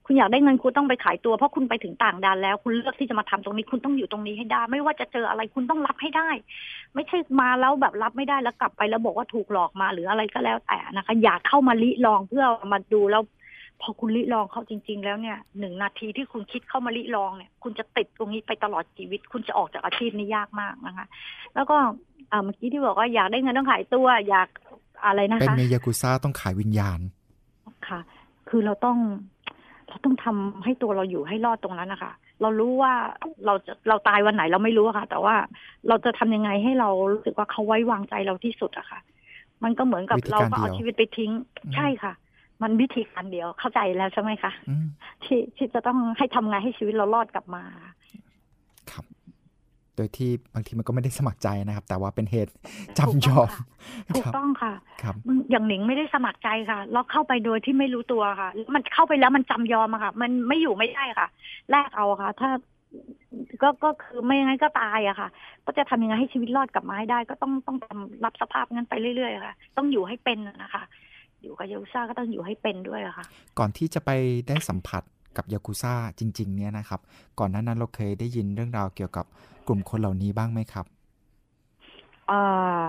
[0.06, 6.28] คุณอยากได้เงินคุณต้องไปขายตัวเพราะคุณไปถึงต่างดานแล้ว คุณเลือกที่จะมาทำตรงนี้คุณต้องอยู่ตรงนี้ให้ได้ ไม่ว่าจะเจออะไรคุณต้องรับให้ได้
[6.94, 13.22] ไม่ใช่มาแล้วแบบรับไม่ได้แล้วกลับไปแล้วบอกว่าถูกหลอกมาหรืออะไรก็แล้วแต่นะคะ อยากเข้ามาลิลองเพื่อมาดูแล้ว
[13.82, 21.06] พอคุณลิลองเข้าจริง ๆ แล้วเนี่ยหนึ่งนาทีที่คุณคิดเข้ามาลิลองเนี่ย คุณจะติดตรงนี้ไปตลอดชีวิต คุณจะออกจากอาชีพนี้ยากมากนะคะ
[21.54, 21.76] แล้วก็
[22.32, 24.48] อ่าเมื่อกี้ที่บอกว่าอยากได้เงินต้องขายตัว อยาก
[25.04, 27.00] อะไรนะเป็นคะเมียยากุซ่าต้องขายวิญญาณ
[27.88, 28.00] ค่ะ
[28.48, 28.98] คือเราต้อง
[29.88, 32.92] เราต้องทำให้ตัวเราอยู่ให้รอดตรงนั้นนะคะ เรารู้ว่า
[33.46, 35.34] เราจะเราตายวันไหนเราไม่รู้อะค่ะ แต่ว่า
[35.88, 39.00] เราจะทำยังไงให้เรารู้สึกว่าเขาไว้วางใจเราที่สุดอะค่ะ
[39.64, 41.32] มันก็เหมือนกับวิธีเราการก็เอาเดียวชีวิตไปทิ้ง
[41.64, 42.12] อืมใช่ค่ะ
[42.62, 44.86] มันวิธีการเดียวเข้าใจแล้วใช่ไหมคะอืม
[45.24, 47.87] ที่ที่จะต้องให้ทำไงให้ชีวิตเรารอดกลับมาครับ
[49.98, 52.52] โดยที่บางทีมันก็ไม่ได้สมัครใจนะครับ แต่ว่าเป็นเหตุ
[52.98, 53.62] ถูกจำยต้อองมค่ะ
[54.14, 54.72] คถูกรับต้องค่ะ
[55.02, 61.28] ครับมึงอย่างหนิงไม่ได้สมัครใจค่ะเราเข้าไปโดยที่ไม่รู้ตัวค่ะ มันเข้าไปแล้วมันจำยอมอะค่ะ มันไม่อยู่ไม่ได้ค่ะ
[61.70, 62.50] แลกเอาค่ะ ถ้า
[63.62, 65.28] ก็ก็คือไม่งั้นก็ตายอะค่ะ
[65.66, 70.82] ก็จะทำยังไงให้ชีวิตรอดกลับมาให้ได้ ก็ต้องต้องทำรับสภาพงั้นไปเรื่อยๆค่ะ ต้องอยู่ให้เป็นอะนะคะ
[71.42, 73.24] อยู่กับยากุซ่าก็ต้องอยู่ให้เป็นด้วยอะค่ะ
[73.58, 74.10] ก่อนที่จะไป
[74.48, 75.02] ได้สัมผัส
[75.36, 77.00] กับยากุซ่าจริง ๆ เนี่ยนะครับ
[77.38, 79.26] ก่อนหน้านั้นเราเคยได้ยินเรื่องราวเกี่ยวกับ
[79.68, 80.86] กลุ่มคนเหล่านี้บ้างไหมครับ
[82.30, 82.40] อ่
[82.80, 82.82] อ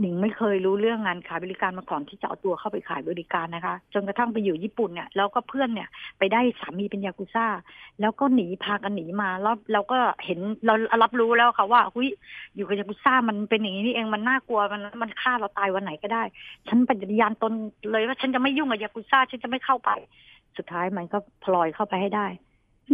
[0.00, 7.46] หนิงไม่เคยรู้เรื่องงานขายบริการมาก่อนที่จะเอาตัวเข้าไปขายบริการนะคะ จนกระทั่งไปอยู่ญี่ปุ่นเนี่ยแล้วก็เพื่อนเนี่ยไปได้สามีเป็นยากุซ่า
[8.00, 12.08] แล้วก็หนีพากันหนีมาแล้วเราก็เห็นเรารับรู้แล้วค่ะว่าหุย
[12.56, 16.22] อยู่กับยากุซ่ามันเป็นอย่างนี้นี่เองมันน่ากลัวมันมันฆ่าเราตายวันไหนก็ได้
[16.68, 17.52] ฉันปฏิญาณตน
[17.90, 19.90] เลยว่าฉันจะไม่ยุ่งกับยากุซ่าฉันจะไม่เข้าไป
[20.56, 22.26] สุดท้ายมันก็พลอยเข้าไปให้ได้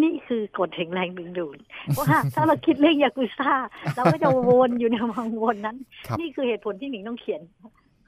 [0.02, 1.58] นี่คือกฎแห่งแรงดึงดูด
[1.98, 3.54] ว่าถ้าเราคิดเรื่องยากุซ่า
[3.96, 5.76] เราก็จะวนอยู่ในวังวนนั้น
[6.06, 7.40] ครับนี่คือเหตุผลที่หนิงต้องเขียน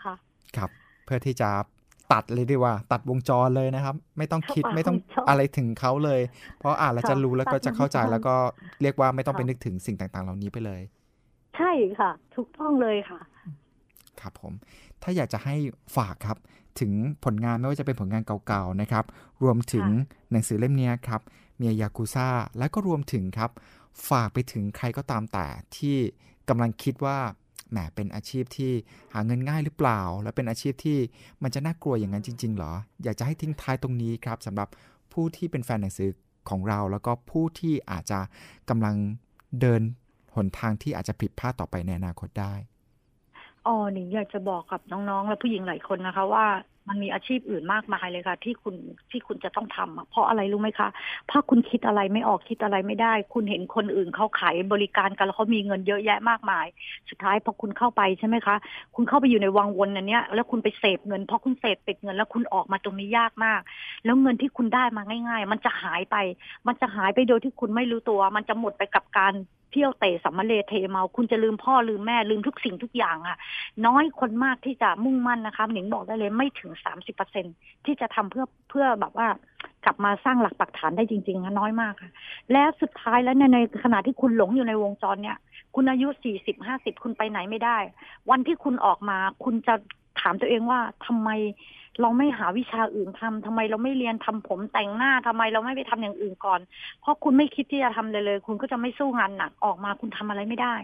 [0.05, 0.14] ค่ะ
[0.57, 0.70] ครับ
[1.05, 1.51] เพื่อที่จะ
[2.12, 4.97] ตัดเลยดีกว่า ตัดวงจรเลยนะครับ ไม่ต้องคิดตัดวงจรไม่ต้อง
[5.28, 6.20] อะไรถึงเขาเลย
[6.59, 8.37] เพราะอ่านแล้วจะรู้แล้วก็จะเข้าใจตัดวงจรแล้วก็
[8.83, 10.81] เรียกว่าไม่ต้องค่ะไปนึกถึงสิ่งต่างๆ เหล่านี้ไปเลย
[11.57, 11.70] ใช่
[12.01, 13.20] ค่ะ ถูกต้องเลยค่ะ
[14.20, 14.53] ครับผม
[15.03, 15.55] ถ้าอยากจะให้
[15.97, 16.39] ฝากครับ
[16.81, 16.93] ถึง
[17.24, 19.05] ผลงานไม่ว่าจะเป็นผลงานเก่าๆนะครับ
[19.43, 19.87] รวมถึง
[20.31, 21.20] หนังสือเล่มเนี้ยครับ
[21.61, 23.50] เมียยากุซ่า และก็รวมถึงครับ
[24.08, 25.46] ฝากไปถึงใครก็ตามแต่
[25.76, 25.96] ที่
[26.48, 27.18] กำลังคิดว่า
[27.70, 28.72] แหมเป็นอาชีพที่
[29.14, 30.98] หาเงินง่ายหรือเปล่า และเป็นอาชีพที่
[31.42, 32.72] มันจะน่ากลัวอย่างนั้นจริง ๆ หรอ
[33.04, 34.68] อยากจะให้ทิ้งท้ายตรงนี้ครับสำหรับ
[35.12, 36.11] ผู้ที่เป็นแฟนหนังสือ
[36.48, 38.20] ของเรา แล้วก็ผู้ที่อาจจะ
[38.70, 38.94] กำลัง
[39.61, 39.82] เดิน
[40.34, 42.54] หนทางที่อาจจะผิดพลาดต่อไปในอนาคตได้
[43.66, 46.46] อ๋อหนิงอยากจะบอกกับน้องๆ และผู้หญิงหลายคนนะคะว่า
[46.89, 48.74] มันมีอาชีพอื่นมากมายเลยค่ะ ที่คุณ
[49.11, 50.89] ที่คุณจะต้องทำอะเพราะอะไรรู้ไหมคะ
[51.26, 56.66] เพราะคุณคิดอะไรไม่ออกคิดอะไรไม่ได้ คุณเห็นคนอื่นเขาขายบริการกันแล้วเขามีเงินเยอะแยะมากมาย
[57.11, 58.57] สุดท้ายพอคุณเข้าไปใช่ไหมคะ
[58.95, 63.61] คุณเข้าไปอยู่ในวังวนอันเนี้ยแล้วคุณไปเสพเงินเพราะคุณเสพติดเงินแล้วคุณออกมาตรงนี้ยากมาก
[64.05, 66.16] แล้วเงินที่คุณได้มาง่าย ๆ มันจะหายไป
[66.66, 69.35] มันจะหายไปโดยที่คุณไม่รู้ตัว มันจะหมดไปกับการ
[69.72, 73.36] เที่ยวเตะสัมมาเลเทเมา คุณจะลืมพ่อลืมแม่ลืมทุกสิ่งทุกอย่างอะ
[73.86, 77.44] น้อยคนมากที่จะมุ่งมั่นนะคะหนิงบอกได้เลยไม่ถึงสามสิบเปอร์เซ็น
[77.84, 79.28] ที่จะทำเพื่อเพื่อแบบว่า
[79.84, 82.10] กลับมาสร้างหลักปักฐานได้จริงๆนะน้อยมากค่ะ
[82.52, 85.38] และสุดท้ายแล้วเนี่ยในขณะที่คุณหลงอยู่ในวงจรเนี่ย
[85.74, 87.78] คุณอายุสี่สิบห้าสิบคุณไปไหนไม่ได้
[88.30, 89.74] วันที่คุณออกมา คุณจะ
[90.20, 91.30] ถามตัวเองว่าทำไม
[92.01, 96.61] เราไม่หาวิชาอื่นทำทำไมเราไม่เรียนทำผมแต่งหน้าทำไมเราไม่ไปทำอย่างอื่นก่อน
[97.01, 100.74] เพราะคุณไม่คิดที่จะทำเลยเลย คุณก็จะไม่สู้งานหนักออกมาคุณทำอะไรไม่ได้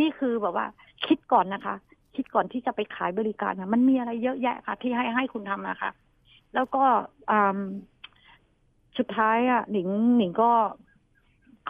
[0.00, 0.66] นี่คือแบบว่า
[1.06, 1.74] คิดก่อนนะคะ
[2.16, 5.90] คิดก่อนที่จะไปขายบริการนะมันมีอะไรเยอะแยะค่ะ ที่ให้ให้คุณทำนะคะ
[6.54, 6.84] แล้วก็
[7.30, 7.58] อืม
[8.98, 10.50] สุดท้ายอะหนิงหนิงก็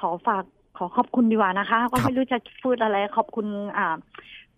[0.00, 0.44] ขอฝาก
[0.76, 3.46] ขอขอบคุณดีกว่านะคะ ก็ไม่รู้จะพูดอะไรขอบคุณ
[3.78, 3.96] อ่า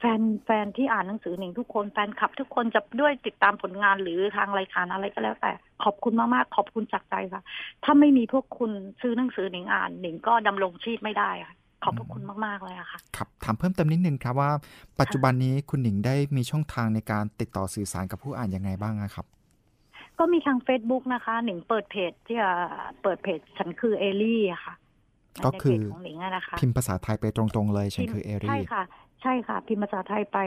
[0.00, 5.52] แฟนแฟนที่อ่านหนังสือหนิงทุกคนแฟนคลับ ทุกคนจะด้วยติดตามผลงานหรือทางรายการอะไรก็แล้วแต่
[5.84, 7.42] ขอบคุณมากๆ ขอบคุณจากใจค่ะ
[7.84, 8.70] ถ้าไม่มีพวกคุณ
[9.00, 14.50] ซื้อหนังสือหนิงอ่านหนิงก็ดำรงชีพไม่ได้ค่ะขอบพระคุณมาก ๆ เลยอะค่ะ ครับ ถามเพิ่มเติมนิดนึงครับว่า
[15.00, 19.26] ปัจจุบันนี้คุณหนิงได้มีช่องทางในการติดต่อสื่อสารกับผู้อ่านยังไงบ้างอะครับ
[20.18, 22.50] ก็มีทาง Facebook นะคะ หนิงเปิดเพจที่จะ
[23.02, 24.74] เปิดเพจฉันคือเอลี่อะค่ะ
[25.44, 28.82] ก็คือในเพจของหนิงอะนะคะ พิมพ์ภาษาไทยไปตรง ๆ เลยฉันคือเอใช่รี่ค่ะ
[29.22, 30.38] ใช่ค่ะ พิมพ์ภาษาไทยไป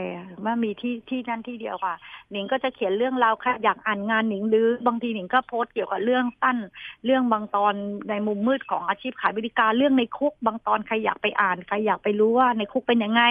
[0.44, 1.94] ว่ามีที่ที่นั่นที่เดียวค่ะ
[2.30, 6.58] หนิงก็จะเขียนเรื่องราวค่ะอยากอ่านงานหนิงหรือบางทีหนิงก็โพสต์เกี่ยวกับเรื่องสั้น
[7.04, 7.74] เรื่องบางตอน
[8.10, 13.22] ในมุมมืดของอาชีพขายบริการเรื่องในคุก บางตอนใครอยากไปอ่านใครอยากไปรู้ว่าในคุกเป็นยังไง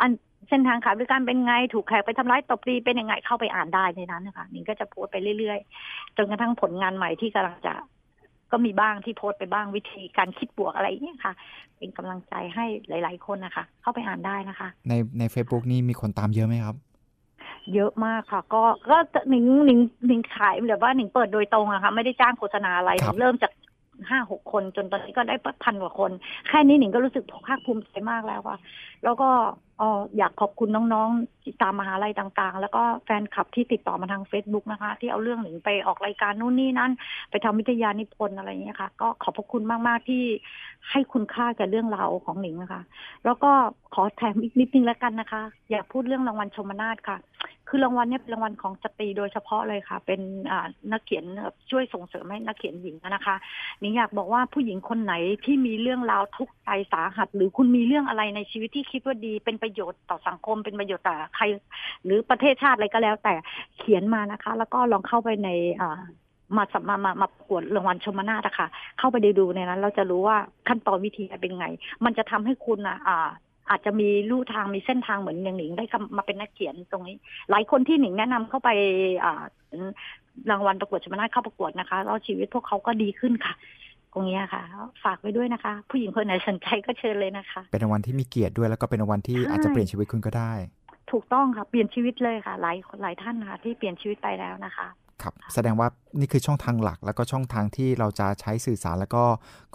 [0.00, 0.10] อัน
[0.48, 7.74] เส้นทางขายบริการเป็นไง ถูกแขกไปทำร้ายตบตีเป็นยังไงเข้าไปอ่านได้ในนั้นนะคะหนิงก็จะโพสต์ไปเรื่อยๆ จนกระทั่งผลงานใหม่ที่กำลังจะ
[8.52, 11.32] ก็มีบ้างที่โพสต์ไปบ้างวิธีการคิดบวกอะไรอย่างเงี้ยค่ะ
[11.78, 16.76] เป็นกำลังใจให้หลาย ๆ คนนะคะ เข้าไปอ่านได้นะคะ ในใน Facebook นี่มีคนตามเยอะไหมครับ
[17.74, 18.98] เยอะมากค่ะ ก็ก็
[19.30, 23.52] หนิงหนิงหนิงขายแบบว่าหนิงเปิดโดยตรงอะค่ะไม่ได้จ้างโฆษณาอะไรหครันิบงเริ่มจาก
[24.08, 26.10] ห้าหกคนจนตอนนี้ก็ได้พันกว่าคน
[26.48, 28.58] แค่นี้หนิงก็รู้สึกภาคภูมิใจมากแล้วค่ะ
[29.04, 29.28] แล้วก็
[29.69, 36.92] เอออยากขอบคุณน้องๆตามมหาลัยต่างๆ แล้วก็แฟนคลับที่ติดต่อมาทาง Facebook นะคะ ที่เอาเรื่องหนิงไปออกรายการนู่นนี่นั่น
[37.30, 40.24] ไปทำวิทยานิพนธ์อะไรอย่างเงี้ยค่ะ ก็ขอบพระคุณมากๆที่
[40.90, 42.82] ให้คุณค่าแก่เรื่องราวของหนิงนะคะ
[43.24, 43.50] แล้วก็
[43.94, 47.18] ขอแถมอีกนิดนึงแล้วกันนะคะ อยากพูดเรื่องรางวัลชมนาทค่ะ
[47.72, 50.20] คือรางวัลเนี้เป็นรางวัลของสตรีโดยเฉพาะเลยค่ะ เป็น
[50.50, 51.24] อ่านักเขียน
[51.70, 53.36] ช่วยส่งเสริมให้นักเขียนหญิงนะคะ
[53.80, 55.14] หนิงอยากบอกว่าผู้หญิงคนไหน
[55.44, 61.44] ที่มีเรื่องราวทุกข์ใจสาหัส หรือคุณมีเรื่องอะไรในชีวิตที่คิดว่าดีเป็นประโยชน์ต่อสังคมเป็นประโยชน์ต่อใคร
[62.04, 63.34] หรือประเทศชาติอะไรก็แล้ว แต่
[63.78, 65.48] เขียนมานะคะ แล้วก็ลองเข้าไปใน
[66.56, 68.68] มาสัมมามามาประกวดรางวัลชมนาทอะค่ะ
[68.98, 70.36] เข้าไปดูในนั้น เราจะรู้ว่า
[70.68, 71.66] ขั้นตอนวิธีเป็นไง
[72.04, 73.28] มันจะทำให้คุณอะอ่า
[73.70, 75.84] อาจจะมีลู่ทางมีเส้นทางเหมือนอย่างหนิงได้
[76.16, 77.16] มาเป็นนักเขียนตรงนี้
[77.50, 78.70] หลายคนที่หนิงแนะนำเข้าไป
[79.24, 79.42] อ่า
[80.50, 83.54] รางวัลประกวดชมนาเข้าประกวดนะคะแล้วชีวิตพวกเขาก็ดีขึ้นค่ะ
[84.12, 84.62] ตรงนี้ค่ะ
[85.04, 90.52] ฝากไว้ด้วยนะคะ ผู้หญิงคนไหนสนใจก็เชิญเลยนะคะ เป็นรางวัลที่มีเกียรติด้วย แล้วก็เป็นรางวัลที่ใช่อาจจะเปลี่ยนชีวิตคุณก็ได้
[91.10, 94.88] ถูกต้องค่ะ เปลี่ยนชีวิตเลยค่ะ หลายหลายท่านค่ะ ที่เปลี่ยนชีวิตไปแล้วนะคะ
[95.22, 95.88] ครับแสดงว่า
[96.18, 99.24] นี่คือช่องทางหลักแล้วก็ช่องทางที่เราจะใช้สื่อสาร แล้วก็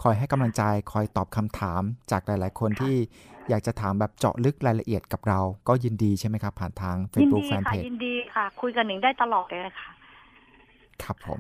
[0.02, 1.82] คอยให้กำลังใจคอยตอบคำถาม
[2.12, 2.96] จากหลาย ๆ คนค่ะที่
[3.50, 9.90] อยากจะถามแบบเจาะลึกรายละเอียดกับเรา ก็ยินดีใช่ไหมครับ ผ่านทางยิน Facebook ดี Fan ค่ะ Page ยินดีค่ะ คุยกับหนิงได้ตลอดเลยค่ะ
[11.04, 11.40] ครับผม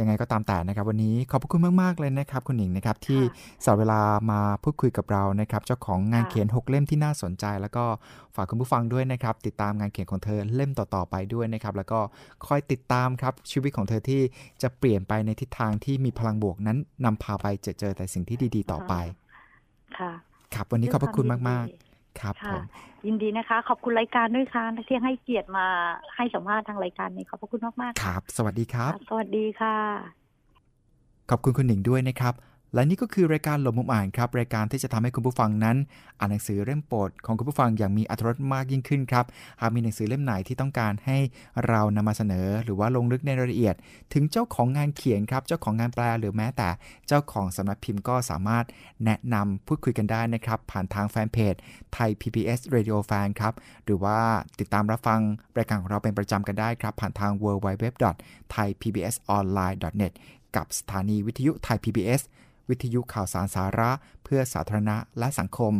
[0.00, 7.84] ยังไงก็ตามแต่นะครับ วันนี้ขอบพระคุณมากๆเลยนะครับ คุณหนิงนะครับที่ค่ะสละเวลามาพูดคุยกับเรานะครับ เจ้าของงานค่ะเขียน 6 เล่มที่น่าสนใจ แล้วก็
[8.36, 12.00] ฝากคุณผู้ฟังด้วยนะครับ ติดตามงานเขียนของเธอเล่มต่อๆไปด้วยนะครับ แล้วก็
[12.46, 14.20] คอยติดตามครับชีวิตของเธอที่
[14.62, 18.94] จะเปลี่ยนไปในทิศทางที่มีพลังบวกนั้นนำพาไปเจอเจอแต่สิ่งที่ดี ๆ ต่อไป
[19.98, 20.12] ค่ะ
[20.54, 21.85] ครับ วันนี้ขอบพระคุณมากด้วยวยินดีๆ
[22.20, 22.62] ครับผค่ะ ม
[23.06, 25.66] ยินดีนะคะ ขอบคุณรายการด้วยค่ะที่ให้เกียรติมา
[26.16, 29.76] ให้สัมภาษณ์ทางรายการนี้ขอบพระคุณมากๆครับ สวัสดีครับ สวัสดีค่ะ
[31.30, 32.34] ขอบคุณคุณหนิงด้วยนะครับ
[32.74, 35.76] และนี่ก็คือรายการหลบมุมอ่านครับรายการที่จะทำให้คุณผู้ฟังนั้น
[36.18, 39.24] อ่านหนังสือเล่มโปรดของคุณผู้ฟังอย่างมีอรรถรสมากยิ่งขึ้นครับ
[39.60, 41.18] หากมีหนังสือเล่มไหนที่ต้องการให้
[41.66, 43.74] เรานำมาเสนอ หรือว่าลงลึกในรายละเอียด
[44.12, 46.68] ถึงเจ้าของงานเขียนครับเจ้าของงานแปลหรือแม้แต่
[47.06, 48.64] เจ้าของสำนักพิมพ์ก็สามารถ
[49.04, 51.54] แนะนำพูดคุยกันได้นะครับผ่านทางแฟนเพจ
[51.92, 53.54] ไทย PBS Radio Fan ครับ
[53.84, 54.18] หรือว่า
[54.60, 55.20] ติดตามรับฟัง
[55.58, 60.12] รายการของเราเป็นประจำกันได้ครับผ่านทาง www.thaipbsonline.net
[60.56, 62.22] กับสถานีวิทยุไทย PBS
[62.68, 63.90] วิทยุข่าวสารสาระ
[64.24, 65.72] เพื่อสาธารณะและสังคม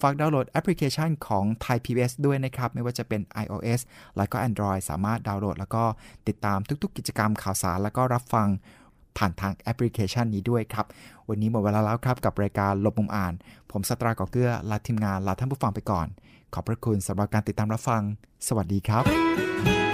[0.00, 3.80] ฝากดาวน์โหลดแอปพลิเคชันของไทย PBS ด้วยนะครับ ไม่ว่าจะเป็น iOS
[4.16, 5.84] และก็ Android สามารถดาวน์โหลด แล้วก็
[6.28, 8.48] ติดตามทุกๆ กิจกรรมข่าวสาร แล้วก็รับฟัง
[9.18, 10.86] ผ่านทางแอปพลิเคชันนี้ด้วยครับ
[11.28, 13.32] วันนี้หมดเวลาแล้วครับกับรายการหลบมุมอ่าน
[13.70, 16.06] ผมสตรากอเกื้อลาทีมงานลาท่านผู้ฟังไปก่อน
[16.54, 18.02] ขอบพระคุณสำหรับการติดตามรับฟัง
[18.48, 19.91] สวัสดีครับ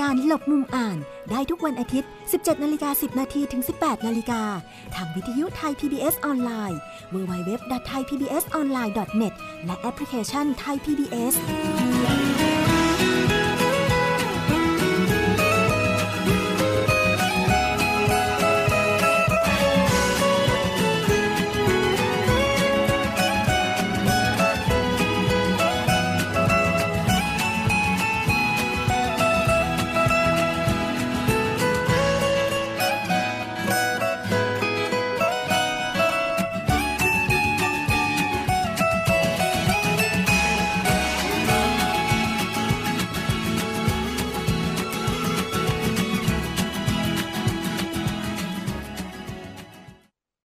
[0.00, 0.96] การหลบมุมอ่าน
[1.30, 4.42] ได้ทุกวันอาทิตย์ 17นาฬิกา10 นาทีถึง 18นาฬิกา
[4.94, 6.78] ทางวิทยุไทย PBS ออนไลน์
[7.14, 9.34] www.thaipbsonline.net
[9.64, 11.34] และแอปพลิเคชัน Thai PBS